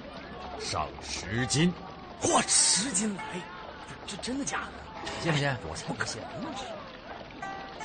[0.59, 1.73] 赏十斤。
[2.21, 3.23] 嚯，十斤来！
[3.87, 4.63] 这这真的假
[5.05, 5.13] 的？
[5.23, 5.57] 信不信？
[5.71, 6.21] 我才不信。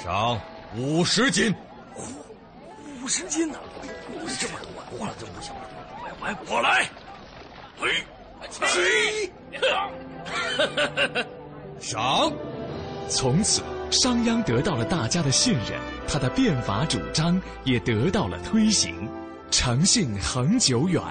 [0.03, 0.41] 赏
[0.75, 1.53] 五十斤。
[1.95, 3.59] 嚯，五十斤呢？
[4.39, 5.53] 这么多，我这不行。
[6.19, 6.89] 我我来。
[7.77, 8.03] 嘿，
[8.49, 9.31] 起！
[11.79, 12.31] 上。
[13.09, 19.07] 从此，商鞅得到了大家的信任，他的变法主张也得到了推行。
[19.51, 21.01] 诚信恒久远，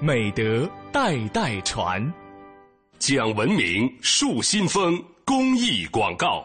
[0.00, 2.12] 美德代代传。
[2.98, 6.44] 讲文明树新风公益广告。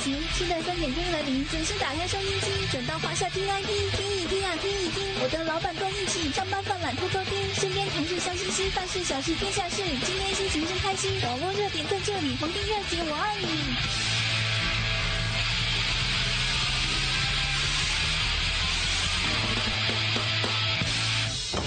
[0.00, 5.04] 行，期待三点钟来临，准时打开收音机，转到华夏 T I P，听一听啊，听一听。
[5.22, 11.12] 我的老板够义气，上班犯懒偷偷听，身边同事笑嘻嘻，办事小事天下事，今天心情真开心。
[11.22, 13.46] 网络热点在这里，逢听热姐我爱你。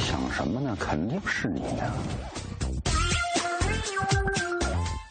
[0.08, 0.76] 想什么呢？
[0.80, 1.94] 肯定是你呀、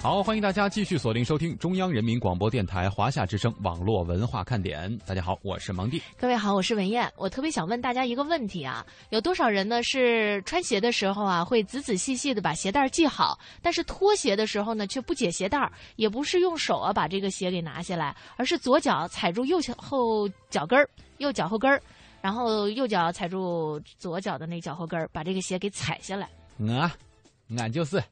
[0.02, 4.98] 好，欢迎大家继续锁定收听中央人民广播电台华夏之声网络文化看点。
[5.06, 6.02] 大家好，我是蒙蒂。
[6.18, 7.08] 各位好，我是文燕。
[7.16, 21.80] 我特别想问大家一个问题啊，有多少人呢是穿鞋的时候啊会仔仔细细的把鞋带系好，但是脱鞋的时候呢却不解鞋带，也不是用手啊把这个鞋给拿下来，而是左脚踩住右脚后脚跟儿， 右脚后跟儿，
[22.20, 26.28] 然后右脚踩住左脚的那脚后跟儿，把这个鞋给踩下来。
[26.76, 26.92] 啊，
[27.56, 28.02] 俺就是。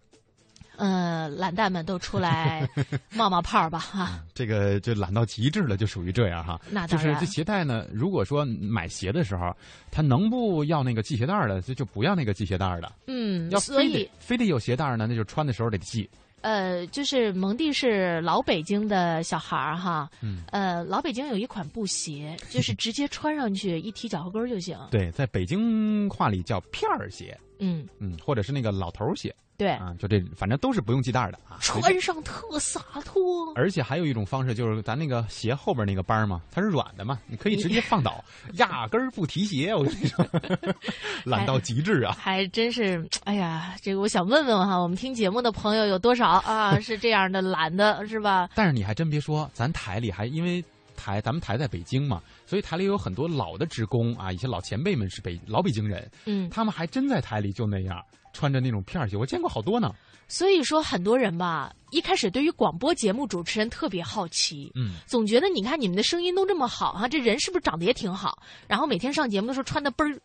[0.81, 2.67] 呃，懒蛋们都出来
[3.11, 4.25] 冒冒泡吧哈！
[4.33, 6.59] 这个就懒到极致了，就属于这样哈。
[6.71, 9.55] 那当然，就是这鞋带呢，如果说买鞋的时候，
[9.91, 12.91] 他能不要那个系鞋带的，就就不要那个系鞋带的。
[13.09, 16.09] 嗯，要所以非得非得有鞋带呢，那就穿的时候得系。
[16.41, 24.79] 呃，就是蒙蒂是老北京的小孩儿哈，嗯，呃，老北京有一款布鞋，就是 直接穿上去一提脚后跟就行。
[24.91, 29.35] 对，在北京话里叫片儿鞋，嗯嗯，或者是那个老头儿鞋。
[29.61, 31.59] 对啊，就这，反正都是不用系带的啊。
[31.61, 33.53] 穿上特洒脱。
[33.55, 39.75] 而且还有一种方式，就是咱那个鞋后边那个帮嘛，它是软的嘛，你可以直接放倒，压根儿不提鞋。
[39.75, 40.27] 我跟你说，
[41.25, 42.17] 懒到极致啊！
[42.19, 46.81] 还真是，哎呀，这个我想问问哈，我们听节目的朋友有多少啊？
[46.81, 48.49] 是这样的懒的，是吧？
[48.57, 50.65] 但是你还真别说，咱台里还因为
[50.97, 59.95] 台咱们台在北京嘛，所以台里有很多老的职工啊，一些老前辈们是北老北京人，嗯，他们还真在台里就那样穿着那种片儿鞋，我见过好多呢。
[60.29, 68.41] 所以说，很多人吧，一开始对于广播节目主持人特别好奇，嗯，总觉得你看你们的声音都这么好哈，这人是不是长得也挺好？
[68.69, 70.21] 然后每天上节目的时候穿的倍儿，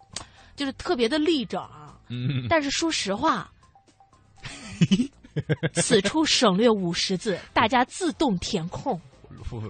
[0.56, 1.68] 就是特别的立整。
[2.10, 3.52] 嗯，但是说实话，
[5.74, 9.02] 此处省略五十字，大家自动填空。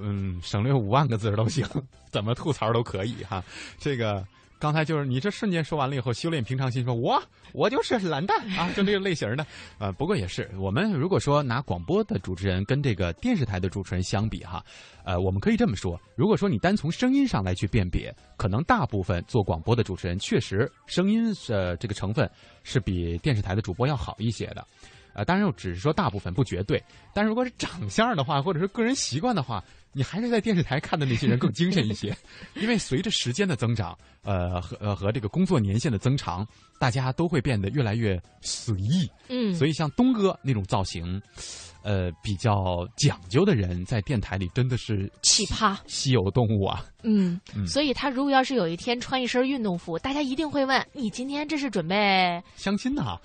[0.01, 1.65] 嗯，省略五万个字都行，
[2.11, 3.41] 怎么吐槽都可以哈。
[3.79, 4.25] 这个
[4.59, 7.21] 刚才就是你这瞬间说完了以后，修炼平常心，说我
[7.53, 9.45] 我就是懒蛋啊，就这个类型的。
[9.77, 14.63] 呃，不过也是，我们如果说拿广播的主持人跟这个电视台的主持人相比哈，
[15.03, 22.29] 呃，我们可以这么说，如果说你单从声音上来去辨别，可能大部分做广播的主持人确实声音呃这个成分
[22.63, 24.65] 是比电视台的主播要好一些的。
[25.13, 29.63] 呃，当然我只是说大部分不绝对，但是如果是长相的话，或者是个人习惯的话，
[29.95, 32.13] 你还是在电视台看的那些人更精神一些，
[32.55, 36.45] 因为随着时间的增长，呃和呃和这个工作年限的增长，
[36.77, 39.09] 大家都会变得越来越随意。
[39.29, 41.21] 嗯，所以像东哥那种造型，
[41.81, 46.83] 呃，比较讲究的人，在电台里真的是奇葩、稀有动物啊。
[47.07, 53.17] 嗯，嗯所以他如果要是有一天穿一身运动服，大家一定会问你今天这是准备相亲呢、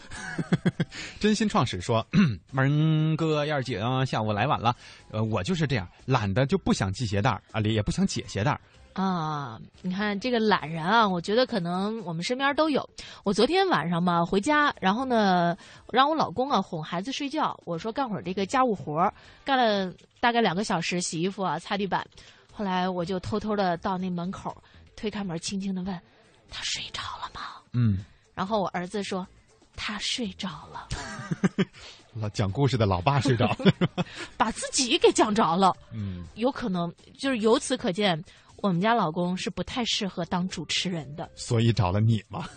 [1.19, 2.07] 真心创始说，
[2.53, 4.77] 门哥燕姐啊，下午来晚了。
[5.11, 8.61] 呃，我就是这样，懒得就不想系鞋带儿啊，也不想解鞋带儿。
[8.93, 12.89] 啊，你看这个懒人啊，我觉得可能我们身边都有。
[13.23, 15.57] 我昨天晚上嘛回家，然后呢
[15.93, 22.05] 让我老公啊哄孩子睡觉，我说干会儿这个家务活儿，干了大概两个小时，洗衣服啊、擦地板。
[22.53, 24.55] 后来我就偷偷的到那门口，
[24.97, 26.01] 推开门，轻轻的问
[26.51, 27.41] ：“他睡着了吗
[27.73, 28.05] 嗯，？”
[28.35, 29.27] 然后我儿子说
[29.77, 30.89] ：“他睡着了，
[32.15, 33.73] 老讲故事的老爸睡着了。
[34.37, 38.23] 把自己给讲着了。”嗯，有可能就是由此可见，
[38.57, 41.31] 我们家老公是不太适合当主持人的。
[41.35, 42.49] 所以找了你嘛，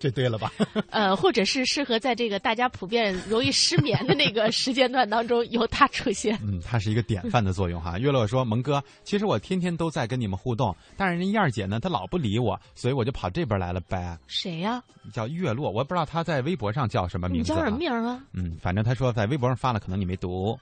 [0.00, 0.50] 这对了吧？
[0.90, 6.38] 呃，或者是适合在这个大家普遍容易失眠的那个时间段当中由他出现。
[6.42, 7.98] 嗯，它是一个典范的作用哈。
[8.00, 14.18] 月落说：“蒙哥，其实我天天都在跟你们互动，但是人燕儿姐呢，她老不理我，所以我就跑这边来了呗。
[14.26, 14.82] 谁呀、
[15.12, 17.54] 叫月落，我不知道她在微博上叫什么名字、啊。
[17.54, 18.18] 你叫什么名啊？
[18.32, 20.58] 嗯，反正她说在微博上发了，可能你没读，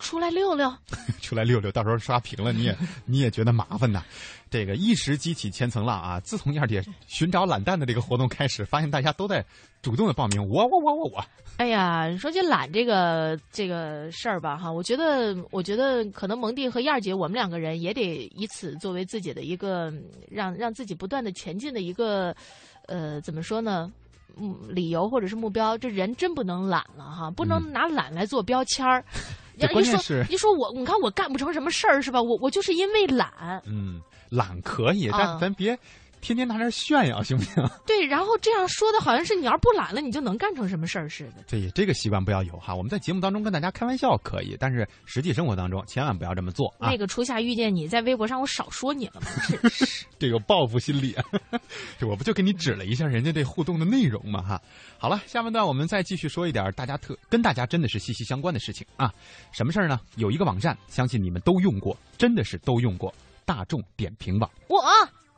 [0.00, 0.72] 出来溜溜。
[1.22, 4.02] 出来溜溜，到时候刷屏了，你也你也觉得麻烦呐。
[4.50, 6.20] 这个一时激起千层浪啊！
[6.20, 9.44] 自从燕儿姐寻找懒蛋的这个活动开始，发现大家都在
[9.82, 11.24] 主动的报名，我我我我我。
[11.56, 19.92] 哎呀，你说这懒这个这个事儿吧，哈，我觉得，我觉得可能蒙蒂和燕儿姐，我们两个人也得以此作为自己的一个
[20.28, 22.34] 让让自己不断的前进的一个，
[22.86, 23.92] 呃，怎么说呢？
[24.36, 29.04] 嗯，理由或者是目标，这人真不能懒了哈，不能拿懒来做标签儿。
[29.56, 32.20] 这一说关键是一说我，你看我干不成什么事儿是吧？
[32.20, 33.62] 我我就是因为懒。
[33.64, 35.78] 嗯，懒可以，啊但咱别
[36.24, 37.62] 天天拿这炫耀，行不行？
[37.86, 41.44] 对，然后这样说的好像是你要是不懒了，你就能干成什么事儿似的。
[41.46, 42.74] 这这个习惯不要有哈。
[42.74, 46.88] 我们在节目当中跟大家开玩笑可以，但是实际生活当中千万不要这么做啊。
[46.88, 49.26] 那个初夏遇见你在微博上，我少说你了吗？
[50.18, 51.14] 这有 报复心理，
[51.98, 54.40] 这我不就给你指了一下人家这互动的内容嘛？
[54.40, 54.62] 哈，
[54.96, 59.12] 好了，下半段我们再继续说一点大家特跟大家真的是息息相关的事情啊。
[59.52, 60.00] 什么事儿呢？
[60.16, 63.12] 有一个网站，相信你们都用过，真的是都用过，
[63.44, 64.50] 大众点评网。
[64.68, 64.80] 我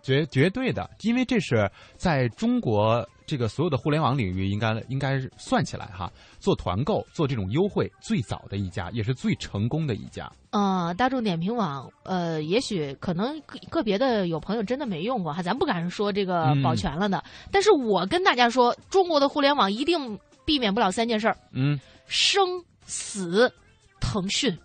[0.06, 10.30] 绝绝对的，因为这是在中国这个所有的互联网领域，应该应该算起来哈，做团购、做这种优惠最早的一家，也是最成功的一家。
[10.50, 17.22] 呃，大众点评网，呃，也许可能个个别的有朋友真的没用过哈，咱不敢说这个嗯保全了的。
[17.50, 22.46] 但是我跟大家说，中国的互联网一定避免不了三件事儿：嗯，生、
[22.86, 23.52] 死、
[24.00, 24.56] 腾讯。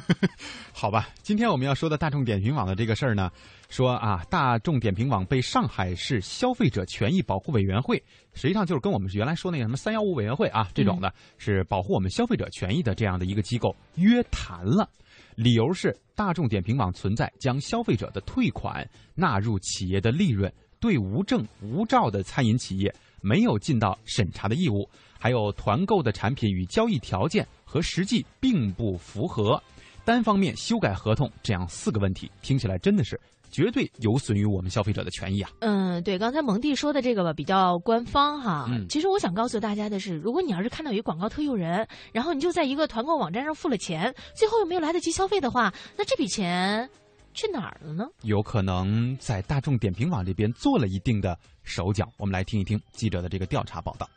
[0.72, 3.28] 好吧，今天我们要说的大众点评网的这个事儿呢，
[3.68, 8.02] 说啊，大众点评网被上海市消费者权益保护委员会，
[8.32, 14.88] 实际上就是跟我们原来说那个什么三幺五委员会啊这种的，是保护我们消费者权益的这样的一个机构约谈了。
[15.34, 24.88] 理由是大众点评网存在将消费者的退款纳入企业的利润，对无证无照的餐饮企业没有尽到审查的义务，
[25.18, 29.62] 还有团购的产品与交易条件和实际并不符合。
[30.04, 35.50] 单方面修改合同，这样四个问题听起来真的是绝对有损于我们消费者的权益啊！
[35.60, 38.66] 嗯，对，刚才蒙蒂说的这个吧，比较官方哈。
[38.70, 46.88] 嗯其实我想告诉大家的是，如果你要是看到有一广告特诱人，然后你就在一个团购网站上付了钱，最后又没有来得及消费的话，那这笔钱
[47.34, 48.04] 去哪儿了呢？
[48.22, 52.10] 有可能在大众点评网这边做了一定的手脚。
[52.16, 54.08] 我们来听一听记者的这个调查报道。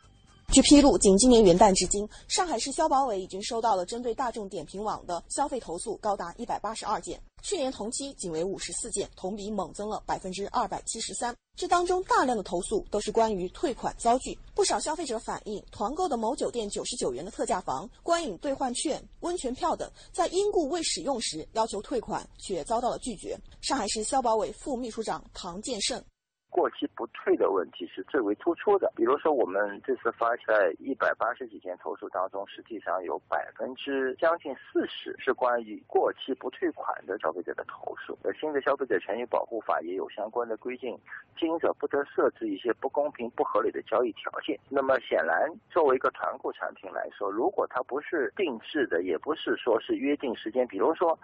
[0.52, 11.34] 据披露，仅今年元旦至今，上海市消保委已经收到了针对大众点评网的消费投诉高达一百八十二件，去年同期仅为五十四件，同比猛增了百分之二百七十三。
[11.56, 23.38] 这当中大量的投诉都是关于退款遭拒，不少消费者反映，团购的某酒店九十九元的特价房、观影兑换券、温泉票等，在因故未使用时要求退款，却遭到了拒绝。
[23.62, 26.04] 上海市消保委副秘书长唐建胜。
[26.52, 28.92] 过期不退的问题是最为突出的。
[28.94, 38.18] 比如说，我们这次发在一百八十几件投诉当中，实际上有百分之将近四十是关于过期不退款的消费者的投诉。
[38.22, 40.98] 而，新的消费者权益保护法也有相关的规定，
[41.38, 44.58] 经营者不得设置一些不公平、不合理的交易条件。
[44.68, 51.18] 那么，显然作为一个团购产品来说，如果它不是定制的，也不是说是约定时间，比如说。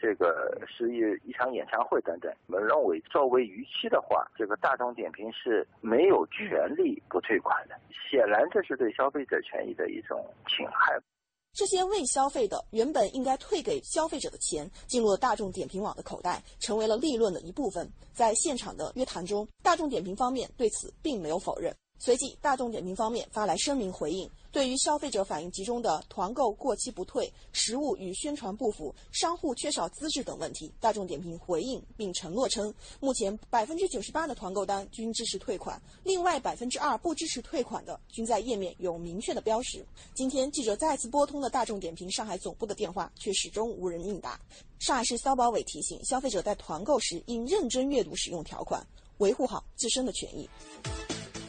[0.00, 7.74] 这个是一一场演唱会等等，我们认为作为逾期的话，这个大众点评是没有权利不退款的。
[8.10, 10.98] 显然，这是对消费者权益的一种侵害。
[11.52, 17.90] 这些未消费的原本应该退给消费者的钱，进入了大众点评网的口袋，成为了利润的一部分。
[18.12, 21.74] 在现场的约谈中，大众点评方面对此并没有否认。
[22.00, 39.84] 随即，大众点评方面发来声明回应，对于消费者反映集中的团购过期不退、实物与宣传不符、商户缺少资质等问题，大众点评回应并承诺称，目前百分之九十八的团购单均支持退款，另外百分之二不支持退款的均在页面有明确的标识。
[40.14, 44.40] 今天，记者再次拨通了大众点评上海总部的电话，却始终无人应答。
[44.78, 48.86] 上海市消保委提醒消费者在团购时应认真阅读使用条款，
[49.18, 50.48] 维护好自身的权益。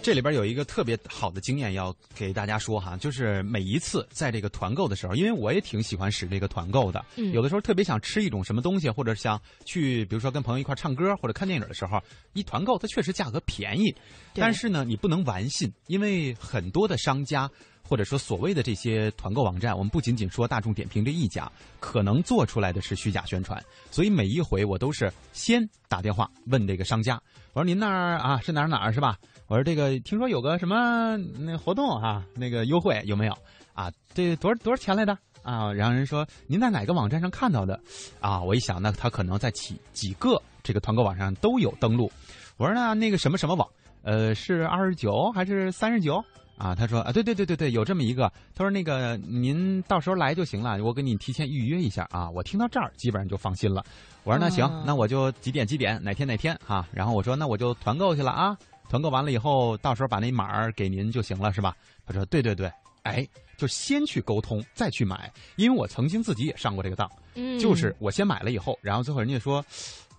[0.10, 12.02] 这里边有一个特别好的经验要给大家说哈，就是每一次在这个团购的时候，因为我也挺喜欢使这个团购的，嗯有的时候特别想吃一种什么东西，或者想去，比如说跟朋友一块唱歌或者看电影的时候，
[12.34, 13.94] 一团购它确实价格便宜，
[14.34, 17.48] 但是呢，你不能玩信，因为很多的商家。
[17.82, 27.20] 或者说所谓的这些团购网站，我们不仅仅说大众点评这一家，可能做出来的是虚假宣传，所以每一回我都是先打电话问这个商家，
[27.54, 29.18] 我说您那儿啊是哪儿哪儿是吧？
[29.50, 33.34] 我说这个听说有个什么那活动啊，那个优惠有没有
[33.74, 33.92] 啊？
[34.14, 35.74] 这多少多少钱来的啊？
[35.74, 37.80] 然后人说您在哪个网站上看到的？
[38.22, 42.12] 啊，我一想那他可能在几几个这个团购网上都有登录。
[42.58, 43.68] 我说那那个什么什么网，
[44.04, 46.24] 呃，是二十九还是三十九？
[46.56, 48.32] 啊，他说啊，对对对对对，有这么一个。
[48.54, 52.30] 他说那个您到时候来就行了，我给你提前预约一下啊。
[52.30, 53.84] 我听到这儿基本上就放心了。
[54.24, 56.88] 我说那行，嗯那我就几点几点哪天哪天啊。
[56.92, 58.56] 然后我说那我就团购去了啊。
[58.90, 61.78] 团购完了以后，到时候把那码儿给您就行了，是吧？
[62.06, 62.70] 他说对对对，
[63.04, 63.26] 哎，
[63.56, 69.64] 就先去沟通，再去买，因为我曾经自己也上过这个当，嗯就是我先买了以后，然后最后人家说，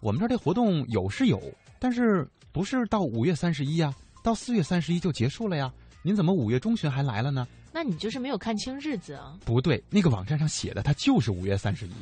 [0.00, 1.42] 我们这儿这活动有是有，
[1.80, 3.92] 但是不是到五月三十一呀？
[4.22, 5.72] 到四月三十一就结束了呀？
[6.02, 7.46] 您怎么五月中旬还来了呢？
[7.72, 9.36] 那你就是没有看清日子啊。
[9.44, 11.92] 不对，那个网站上写的它就是五月三十一，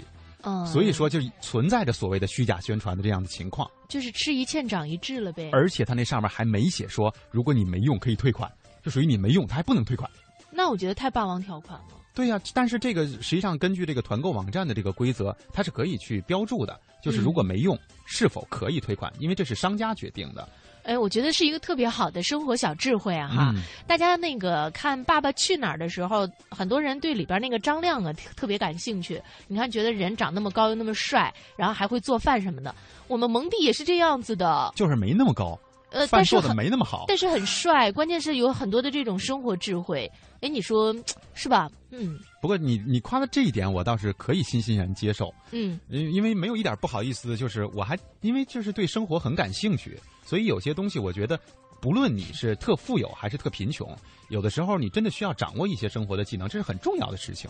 [0.42, 5.50] 嗯，所以说就存在着所谓的虚假宣传的这样的情况，就是吃一堑长一智了呗。
[5.52, 8.50] 而且他那上面还没写说，如果你没用可以退款，
[8.82, 10.10] 就属于你没用，他还不能退款。
[10.50, 11.94] 那我觉得太霸王条款了。
[12.14, 20.48] 对呀、但是这个实际上根据这个团购网站的这个规则，它是可以去标注的，就是如果没用，是否可以退款，因为这是商家决定的。
[20.88, 23.28] 哎，我觉得是一个特别好的生活小智慧啊！
[23.28, 29.20] 哈，嗯大家那个看《爸爸去哪儿》的时候，很多人对里边那个张亮啊特特别感兴趣。
[29.48, 32.74] 你看，觉得人长那么高又那么帅，然后还会做饭什么的。
[33.06, 35.58] 我们蒙蒂也是这样子的，就是没那么高，
[35.90, 37.04] 呃，饭做的但是没那么好。
[37.06, 37.92] 但是很帅。
[37.92, 40.10] 关键是有很多的这种生活智慧。
[40.40, 40.96] 哎，你说
[41.34, 41.70] 是吧？
[41.90, 45.34] 嗯不过你你夸的这一点，我倒是可以欣欣然接受。
[45.50, 49.98] 嗯，因因为没有一点不好意思的，就是我还因为就是对生活很感兴趣，
[50.28, 51.40] 所以有些东西我觉得，
[51.80, 53.96] 不论你是特富有还是特贫穷，
[54.28, 57.48] 有的时候你真的需要掌握一些生活的技能，这是很重要的事情。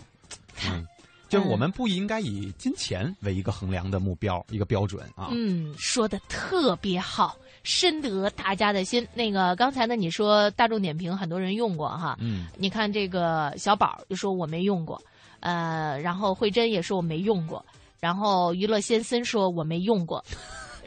[0.65, 0.87] 嗯，
[1.27, 5.27] 就是我们不应该以金钱为一个衡量的目标，一个标准啊。
[5.31, 9.05] 嗯，说的特别好，深得大家的心。
[9.13, 15.01] 那个刚才呢，你说大众点评很多人用过哈，嗯，你看这个小宝就说我没用过，
[15.41, 17.65] 呃，然后慧珍也说我没用过，
[17.99, 20.23] 然后娱乐先森说我没用过，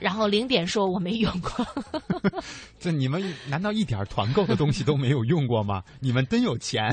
[0.02, 1.64] 然后零点说我没用过。
[2.80, 5.82] 这你们难道一点团购的东西都没有用过吗？
[6.00, 6.92] 你们真有钱。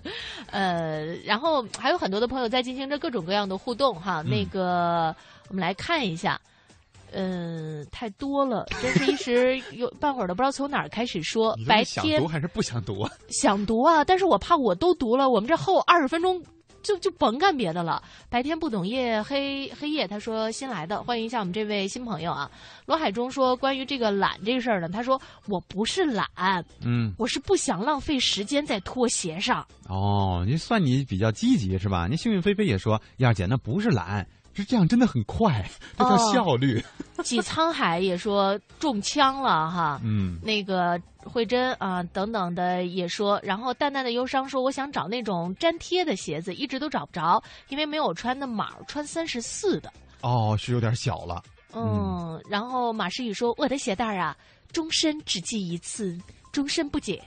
[0.52, 4.22] 呃，然后还有很多的朋友在进行着各种各样的互动哈。
[4.22, 5.14] 嗯那个
[5.48, 6.38] 我们来看一下，
[7.12, 13.10] 嗯、太多了，真是一时有半会儿都不知道从哪儿开始说白天想读还是不想读啊？
[13.30, 16.40] 想读啊，但是我怕我都读了，我们这后二十分钟
[16.82, 18.02] 就就甭干别的了。
[18.28, 20.06] 白天不懂夜，黑黑夜。
[20.06, 22.50] 他说新来的，欢迎一下我们这位新朋友啊。
[22.86, 26.26] 罗海中说关于这个懒这个事儿呢，他说我不是懒，
[26.84, 29.66] 嗯，我是不想浪费时间在拖鞋上。
[29.88, 32.06] 哦，你算你比较积极是吧？
[32.08, 36.82] 你幸运菲菲也说，燕儿姐那不是懒，是这样真的很快，这叫哦效率。
[37.22, 49.92] 季沧海也说中枪了哈，嗯那个慧珍啊等等的也说，然后淡淡的忧伤说，我想找那种粘贴的鞋子，一直都找不着，因为没有穿的码，穿三十四的。
[50.22, 51.42] 哦，是有点小了。
[51.72, 54.36] 嗯，然后马诗雨说，我的鞋带儿啊，
[54.72, 56.18] 终身只系一次，
[56.52, 57.22] 终身不解，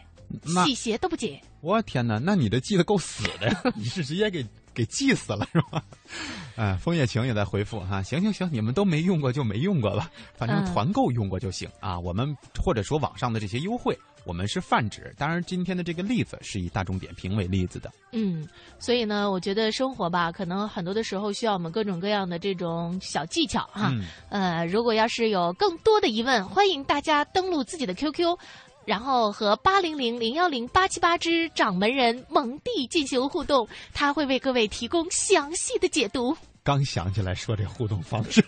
[0.54, 1.42] 那洗鞋都不解。
[1.62, 3.62] 我天哪，那你这系得够死的呀！
[3.76, 5.84] 你是直接给给记死了是吧？
[6.56, 12.00] 哎，枫叶情也在回复哈，行行行，你们都没用过就没用过了， 反正嗯团购用过就行、啊。
[12.00, 15.12] 我们或者说网上的这些优惠，我们是泛指。
[15.18, 17.92] 当然，今天的这个例子是以大众点评为例子的。
[18.12, 18.48] 嗯，
[18.78, 23.90] 所以呢，我觉得生活吧，可能很多的时候需要我们各种各样的这种小技巧哈。
[23.92, 28.38] 嗯呃，如果要是有更多的疑问，欢迎大家登录自己的 QQ。
[28.86, 36.36] 然后和八零零零幺零八七八之掌门人蒙蒂进行互动，他会为各位提供详细的解读。
[36.64, 38.42] 刚想起来说这互动方式，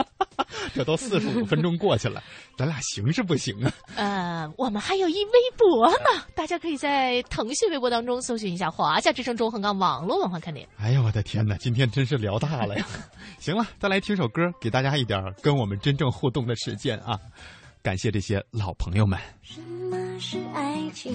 [0.74, 2.22] 这都四十五分钟过去了，
[2.56, 3.72] 咱俩行是不行啊？
[3.96, 10.66] 呃，我们还有一微博呢，大家可以在腾讯微博当中搜寻一下“华夏之声中横杠网络文化看点”。
[10.80, 12.86] 哎呀，我的天哪，今天真是聊大了呀！
[13.38, 17.18] 行了，再来听首歌，给大家一点跟我们真正互动的时间啊！
[17.82, 19.18] 感谢这些老朋友们。
[19.42, 21.12] 什么是爱情？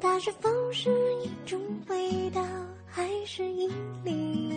[0.00, 0.90] 它是否是
[1.22, 2.42] 一种味道，
[2.86, 3.70] 还是引
[4.02, 4.54] 力？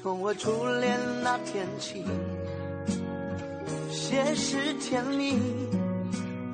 [0.00, 2.02] 从我初恋那天起，
[3.90, 5.38] 先是甜蜜，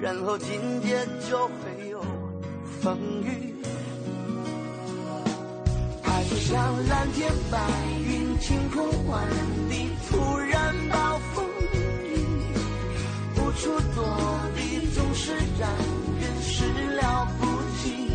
[0.01, 2.05] 然后紧接就会有
[2.81, 3.55] 风雨。
[6.03, 7.59] 爱就像蓝天白
[8.09, 9.25] 云，晴空万
[9.71, 11.50] 里，突然暴风雨，
[13.61, 15.69] 处躲避，总是让
[16.19, 16.65] 人始
[16.99, 17.47] 料不
[17.83, 18.09] 及。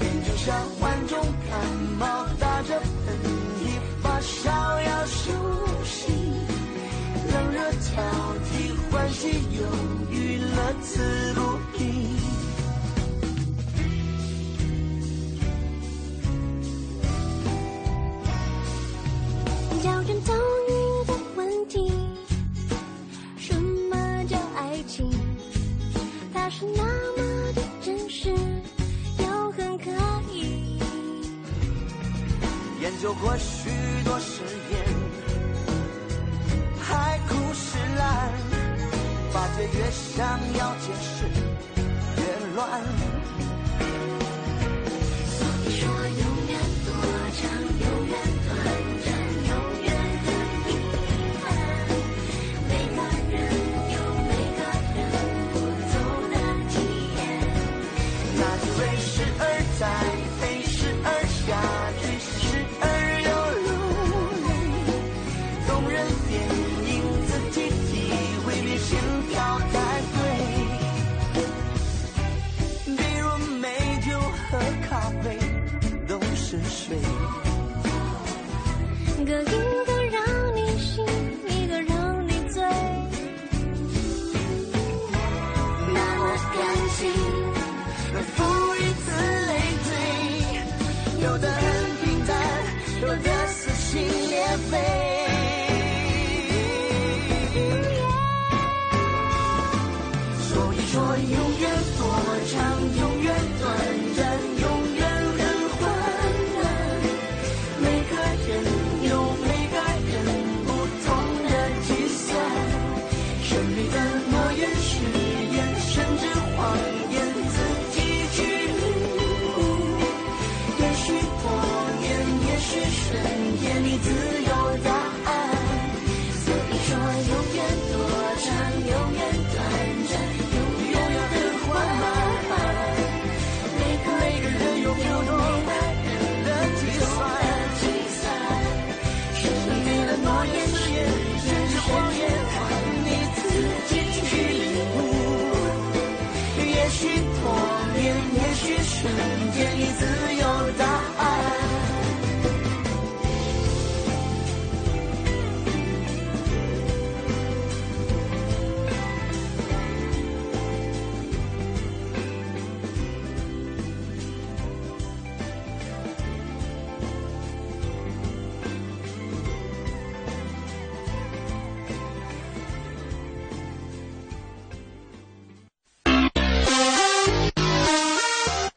[0.00, 1.60] 人就像患重感
[1.98, 2.86] 冒，打着喷
[3.60, 5.30] 嚏，发烧要休
[5.84, 6.10] 息，
[7.30, 8.02] 冷热交
[8.46, 9.28] 替，欢喜
[9.58, 9.66] 忧
[10.10, 11.55] 郁，乐此不
[26.58, 29.90] 是那么的真实，又很可
[30.32, 30.78] 疑。
[32.80, 33.68] 研究过许
[34.06, 34.40] 多实
[34.72, 34.82] 验，
[36.80, 38.32] 海枯石烂，
[39.30, 41.26] 发觉越想要解释
[42.16, 42.22] 越
[42.54, 42.82] 乱。
[45.28, 46.88] 所以说，永远多
[47.36, 47.44] 长，
[79.26, 79.65] 各一个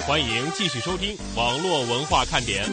[0.10, 2.66] 欢迎继续收听网络文化看点。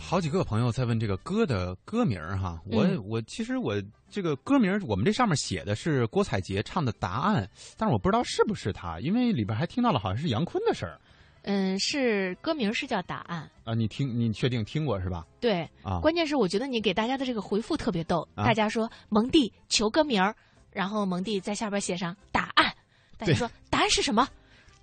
[0.00, 3.74] 好几个朋友在问这个歌的歌名儿哈，我、嗯我其实我
[4.10, 7.44] 这个歌名儿我们这上面写的是郭采洁唱的《答案》，
[7.76, 10.98] 但是我不知道是不是他，因为里边还听到了好像是杨坤的事儿
[11.42, 13.74] 嗯，是歌名是叫《答案啊。
[13.74, 20.34] 你听你确定听过是吧？》，对，啊关键是我觉得你给大家的这个回复特别逗，啊大家说蒙蒂求歌名儿，
[20.72, 22.72] 然后蒙蒂在下边写上答案，
[23.16, 24.28] 大家说答案是什么？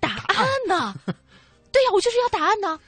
[0.00, 0.94] 答案呢？
[1.72, 2.78] 对呀，我就是要答案呢，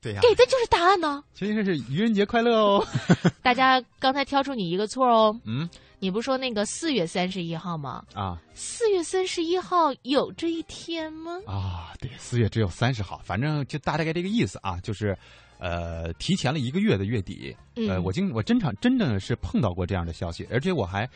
[0.00, 1.22] 对呀、给的就是答案呢。
[1.34, 2.86] 其实是愚人节快乐哦。
[3.42, 5.68] 大家刚才挑出你一个错哦，嗯
[5.98, 8.04] 你不说那个四月三十一号吗？
[8.14, 11.40] 啊四月三十一号有这一天吗？
[11.46, 15.16] 啊，对，四月只有三十号，反正就大概这个意思啊，就是
[15.58, 17.56] 呃，提前了一个月的月底。
[17.74, 21.08] 呃，嗯我经我真常真的是碰到过这样的消息，而且我还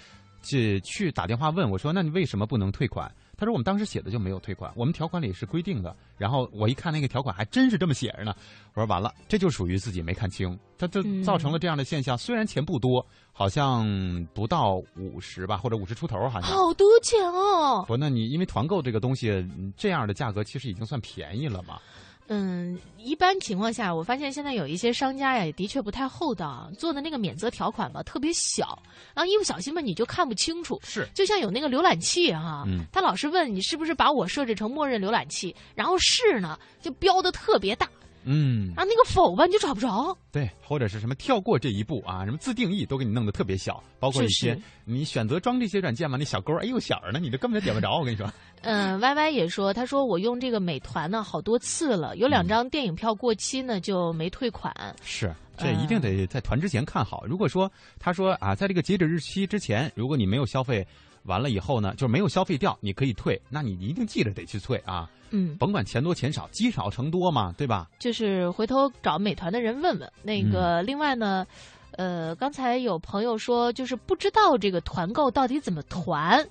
[0.43, 3.11] 去去打电话问我说，那你为什么不能退款？
[3.37, 5.97] 他说我们当时写的就没有退款，我们条款里是规定的。
[6.19, 8.35] 然后我一看那个条款还真是这么写着呢，
[8.75, 12.19] 我说完了，这就属于自己没看清，他这嗯造成了这样的现象。
[12.19, 13.87] 虽然钱不多，好像
[14.35, 16.43] 不到五十吧，或者五十出头，好像。
[16.43, 17.85] 好多钱哦。
[17.87, 21.81] 不，那你因为团购这个东西，嗯这样的价格其实已经算便宜了嘛。
[22.33, 28.81] 嗯，一般情况下，我发现现在有一些商家呀，也的确不太厚道，做的那个免责条款吧特别小，
[29.15, 30.79] 然后一不小心吧你就看不清楚。
[30.85, 37.89] 是，就像有那个浏览器哈、嗯他老是问你是不是把我设置成默认浏览器，然后是呢就标的特别大，
[38.25, 40.17] 嗯，啊那个否吧你就找不着。
[40.31, 47.99] 对，或者是什么跳过这一步啊，什么自定义都给你弄得特别小，包括一些你选择装这些软件嘛，那小勾儿哎呦小儿呢，你这根本就点不着。
[47.99, 48.31] 我跟你说，
[48.63, 54.75] 嗯，Y Y 也说，他说我用这个美团呢好多次了，有两张电影票过期呢就没退款。
[55.03, 57.25] 是这一定得在团之前看好。
[57.27, 60.87] 如果说他说啊，在这个截止日期之前，如果你没有消费
[61.25, 65.09] 完了以后呢，就是没有消费掉，你可以退，那你一定记着得去退啊。
[65.31, 67.89] 嗯，甭管钱多钱少，积少成多嘛，对吧？
[67.99, 70.13] 就是回头找美团的人问问。
[70.23, 71.47] 那嗯个，另外呢，
[71.93, 76.47] 呃，刚才有朋友说，就是不知道这个团购到底怎么团，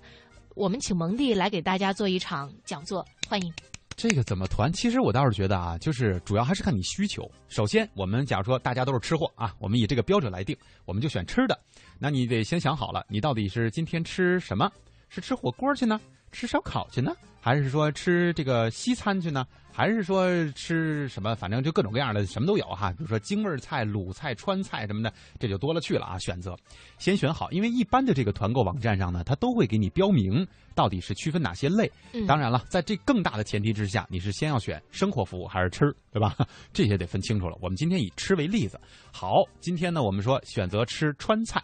[0.56, 3.54] 我们请蒙蒂来给大家做一场讲座，欢迎。
[3.96, 4.72] 这个怎么团？
[4.72, 7.30] 其实我倒是觉得啊，就是主要还是看你需求。
[7.50, 10.56] 首先，我们假如说大家都是吃货啊，我们以这个标准来定，
[10.86, 11.60] 我们就选吃的。
[12.00, 14.72] 那你得先想好了，你到底是今天吃什么？
[15.10, 16.00] 是吃火锅去呢？
[16.32, 17.12] 吃烧烤去呢？
[17.42, 19.46] 还是说吃这个西餐去呢？
[19.72, 21.34] 还是说吃什么？
[21.36, 22.92] 反正就各种各样的，什么都有哈。
[22.92, 26.18] 比如说京味儿菜、鲁菜、川菜什么的，这就多了去了啊。
[26.20, 26.54] 选择
[26.98, 31.90] 先选好，因为一般的这个团购网站上呢，它都会给你标明到底是区分哪些类。
[32.12, 36.36] 嗯当然了，在这更大的前提之下，你是先要选生活服务还是吃，对吧？
[36.74, 37.56] 这些得分清楚了。
[37.62, 38.78] 我们今天以吃为例子。
[39.14, 41.64] 好，今天呢，我们说选择吃川菜。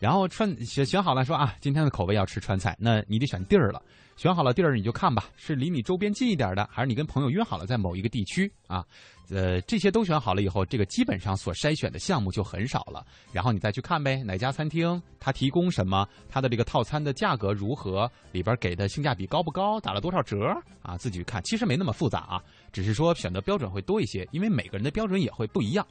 [0.00, 3.80] 然后川选选好了说啊，今天的口味要吃川菜，那你得选地儿了。
[4.16, 8.84] 选好了地儿，你就看吧，是离你周边近一点的，还是你跟朋友约好了在某一个地区啊？
[9.30, 13.04] 呃，这些都选好了以后，这个基本上所筛选的项目就很少了。
[13.32, 20.96] 然后你再去看呗，哪家餐厅它提供什么，它的这个套餐的价格如何，里边给的性价比高不高，打了多少折啊？
[20.98, 25.86] 自己去看，其实没那么复杂啊，只是说选择标准会多一些，因为每个人的标准也会不一样。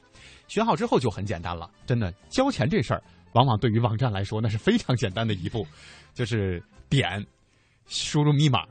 [0.46, 3.02] 选好之后就很简单了，真的交钱这事儿，
[3.32, 5.66] 往往对于网站来说那是非常简单的一步，
[6.14, 7.24] 就是点。
[7.86, 8.66] 输入密码，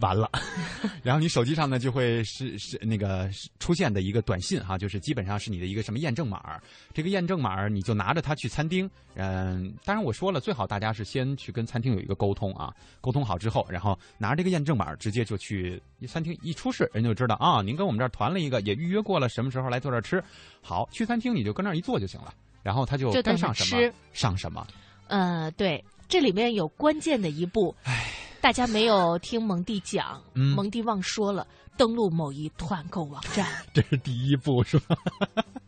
[0.00, 0.28] 完了，
[1.02, 6.60] 然后你手机上呢就会是是那个出现的一个短信哈，就是基本上是你的一个什么验证码，
[6.92, 20.22] 这个验证码你就拿着它去餐厅，嗯，当然我说了，最好大家是先去跟餐厅有一个沟通啊，沟通好之后，然后拿着这个验证码直接就去餐厅一出示，人就知道啊，您跟我们这儿团了一个，也预约过了，什么时候来坐这儿吃，
[20.60, 24.66] 好，去餐厅你就跟那儿一坐就行了，然后他就该上什么上什么。
[25.06, 27.74] 呃，对，这里面有关键的一步，
[28.44, 31.46] 大家没有听蒙蒂讲，嗯蒙蒂忘说了，
[31.78, 33.48] 登录某一团购网站。
[33.72, 34.94] 这是第一步，是吧？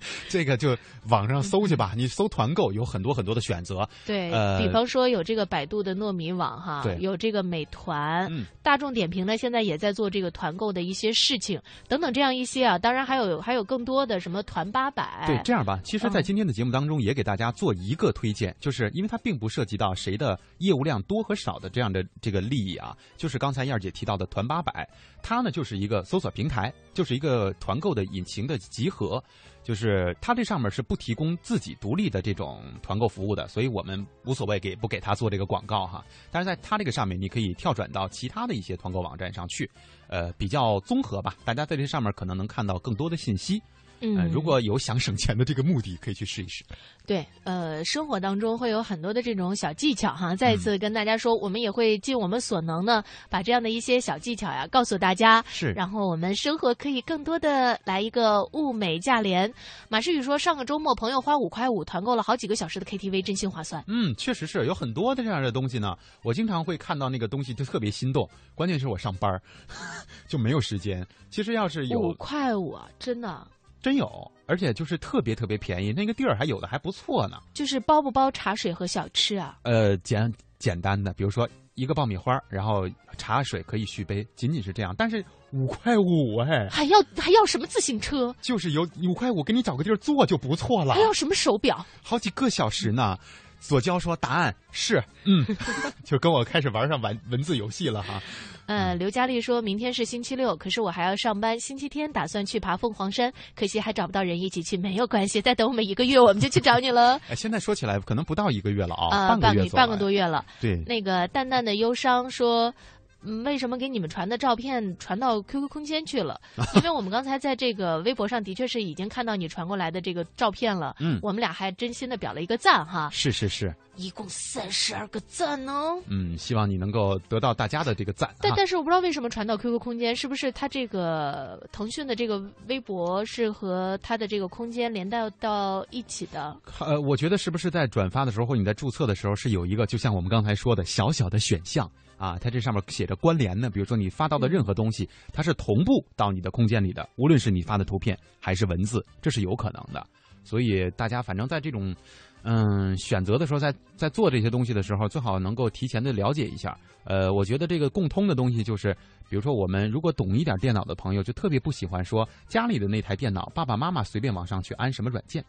[0.28, 0.76] 这个就
[1.09, 3.88] 网上搜去吧，你搜团购有很多很多的选择。
[4.07, 24.88] 对、呃比方说有这个百度的糯米网哈对，有这个美团、嗯大众点评呢，现在也在做这个团购的一些事情等等这样一些啊，当然还有还有更多的什么团八百，对，这样吧，其实，在嗯今天的节目当中，也给大家做一个推荐，就是因为它并不涉及到谁的业务量多和少的这样的这个利益啊，就是刚才燕儿姐提到的团八百，
[25.22, 29.22] 它呢就是一个搜索平台，就是一个团购的引擎的集合。
[29.67, 36.05] 就是它这上面是不提供自己独立的这种团购服务的，所以我们无所谓给不给他做这个广告哈。
[36.31, 39.69] 但是在他这个上面，你可以跳转到其他的一些团购网站上去，
[40.07, 41.35] 呃，比较综合吧。
[41.45, 43.61] 大家在这上面可能能看到更多的信息。
[44.01, 46.64] 嗯呃如果有想省钱的这个目的，可以去试一试。
[47.07, 50.34] 对，呃，生活当中会有很多的这种小技巧哈。
[50.34, 55.44] 再一次跟大家说，我们也会尽我们所能呢，把这样的一些小技巧呀告诉大家。
[55.49, 59.53] 是然后我们生活可以更多的来一个物美价廉。
[59.88, 63.84] 马世宇说，上个周末朋友花五块五团购了好几个小时的 KTV，真心划算。
[63.86, 65.97] 嗯，确实是有很多的这样的东西呢。
[66.22, 69.40] 我经常会看到那个东西就特别心动，关键是我上班
[70.26, 71.07] 就没有时间。
[71.30, 73.47] 其实要是有五块五啊，真的
[73.87, 77.37] 真有，而且就是特别特别便宜，那个地儿还有的还不错呢。
[77.55, 79.59] 就是包不包茶水和小吃啊？
[79.62, 84.93] 呃，简简单的，比如说一个爆米花，然后茶水可以续杯，仅仅是这样。
[84.99, 88.34] 但是五块五哎，还要还要什么自行车？
[88.43, 91.01] 就是有五块五，给你找个地儿坐就不错了还。
[91.03, 91.87] 要什么手表？
[92.03, 93.16] 好几个小时呢。
[93.61, 95.45] 左娇说答案是嗯，
[96.05, 98.23] 就跟我开始玩上文文字游戏了哈。
[98.67, 101.59] 呃，刘佳丽说明天是星期六，可是我还要上班。
[101.59, 104.77] 星期天打算去爬凤凰山，可惜还找不到人一起去。
[104.77, 107.17] 没有关系，再等我们一个月，我们就去找你了。
[107.31, 110.45] 哎，现在说起来可能不到一个月了啊，啊，半个月半个多月了。
[110.61, 112.75] 对，那个淡淡的忧伤说。
[113.23, 116.41] 嗯，为什么给你们传的照片传到 QQ 空间去了？
[116.77, 120.95] 因为我们刚才在这个微博上的确是已经看到你传过来的这个照片了。
[121.01, 123.09] 嗯，我们俩还真心的表了一个赞哈。
[123.12, 125.73] 是是是，一共三十二个赞呢。
[126.09, 128.33] 嗯，希望你能够得到大家的这个赞。
[128.41, 136.57] 但但是我不知道为什么传到 QQ 空间，是不是它这个腾讯的这个微博是和它的这个空间连带到一起的？
[136.79, 141.91] 呃，我觉得是不是在转发的时候或你在注册的时候是有一个，就像我们刚才说的小小的选项。
[142.17, 150.05] 啊，它这上面写着关联呢，比如说你发到的任何东西，它是同步到你的空间里的，无论是你发的图片还是文字，这是有可能的。
[150.43, 151.95] 所以大家反正在这种，
[152.43, 156.79] 嗯，选择的时候，在在做这些东西的时候，最好能够提前的了解一下。
[157.05, 158.93] 呃，我觉得这个共通的东西就是，
[159.29, 165.45] 比如说我们如果懂一点电脑的朋友，就特别不喜欢说家里的那台电脑，爸爸妈妈随便往上去安什么软件。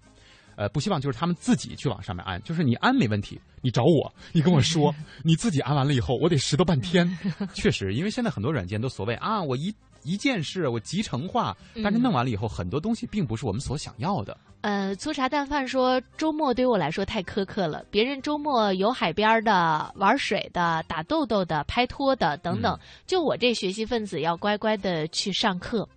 [0.57, 4.93] 呃，不希望就是他们自己去往上面安，就是你安没问题，你找我，你跟我说，
[5.23, 7.07] 你自己安完了以后，我得拾掇半天。
[7.53, 14.35] 确实，因为现在很多软件都所谓啊，我一一件事我集成化，但是弄完了以后，很多东西并不是我们所想要的。
[14.61, 25.87] 呃，粗茶淡饭说周末对我来说太苛刻了，别人周末游海边的、玩水的、打豆豆的、拍拖的等等，就我这学习分子要乖乖的去上课。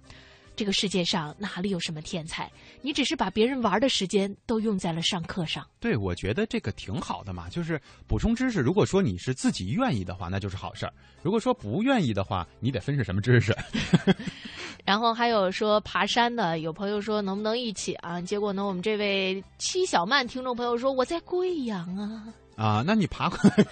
[0.57, 2.51] 这个世界上哪里有什么天才？
[2.83, 5.67] 你只是把别人玩的时间都用在了上课上。
[5.79, 8.61] 对，我觉得这个挺好的嘛，就是补充知识。
[8.61, 13.55] 如果说你是自己愿意的话，那就是好事儿；如果说不愿意的话，你得分是什么知识。
[14.85, 18.21] 然后还有说爬山的，有朋友说能不能一起啊？
[18.21, 22.25] 结果呢，我们这位七小曼听众朋友说我在贵阳啊。
[22.57, 23.65] 啊，那你爬过来，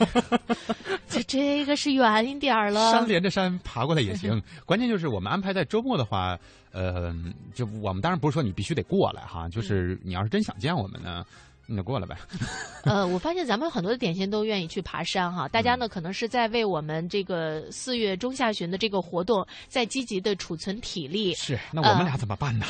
[1.08, 2.90] 这这个是远一点儿了。
[2.90, 6.38] 山连着山爬过来也行， 关键就是我们安排在周末的话，
[6.78, 7.12] 呃，
[7.52, 11.26] 就我们当然不是说你必须得过来哈，就是你要是真想见我们呢，
[11.66, 12.16] 你就过来呗。
[12.84, 21.34] 呃，我发现咱们有很多的点心都愿意去爬山哈，大家呢可能是在为我们这个四月中下旬的这个活动在积极的储存体力。
[21.34, 22.64] 是，那我们俩怎么办呢？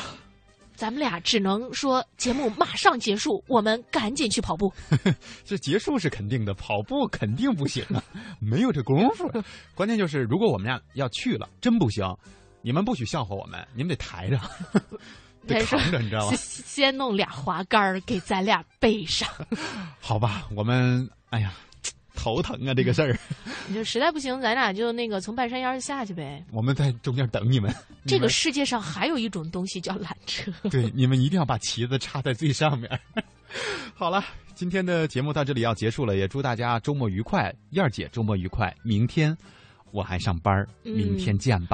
[0.75, 4.73] 咱们俩只能说节目马上结束，我们赶紧去跑步。
[5.45, 8.01] 这结束是肯定的，跑步肯定不行啊，
[8.39, 9.29] 没有这功夫。
[9.75, 12.05] 关键就是如果我们俩要去了，真不行，
[12.61, 14.39] 你们不许笑话我们，你们得抬着，
[15.47, 16.37] 得扛着，你知道吗？
[16.37, 19.29] 先弄俩滑杆给咱俩背上。
[19.99, 21.53] 好吧，我们哎呀。
[22.15, 23.17] 头疼啊，这个事儿。
[23.69, 26.43] 你就实在不行，咱俩就那个从半山腰下去呗。
[26.51, 27.73] 我们在中间等你们。
[28.05, 30.51] 这个世界上还有一种东西叫缆车。
[30.69, 32.99] 对，你们一定要把旗子插在最上面。
[33.95, 34.21] 好了，
[34.53, 37.55] 今天的节目到这里要结束了，也祝大家周末愉快。
[37.69, 39.33] 燕儿姐周末愉快，明天
[39.91, 41.67] 我还上班，明天见吧。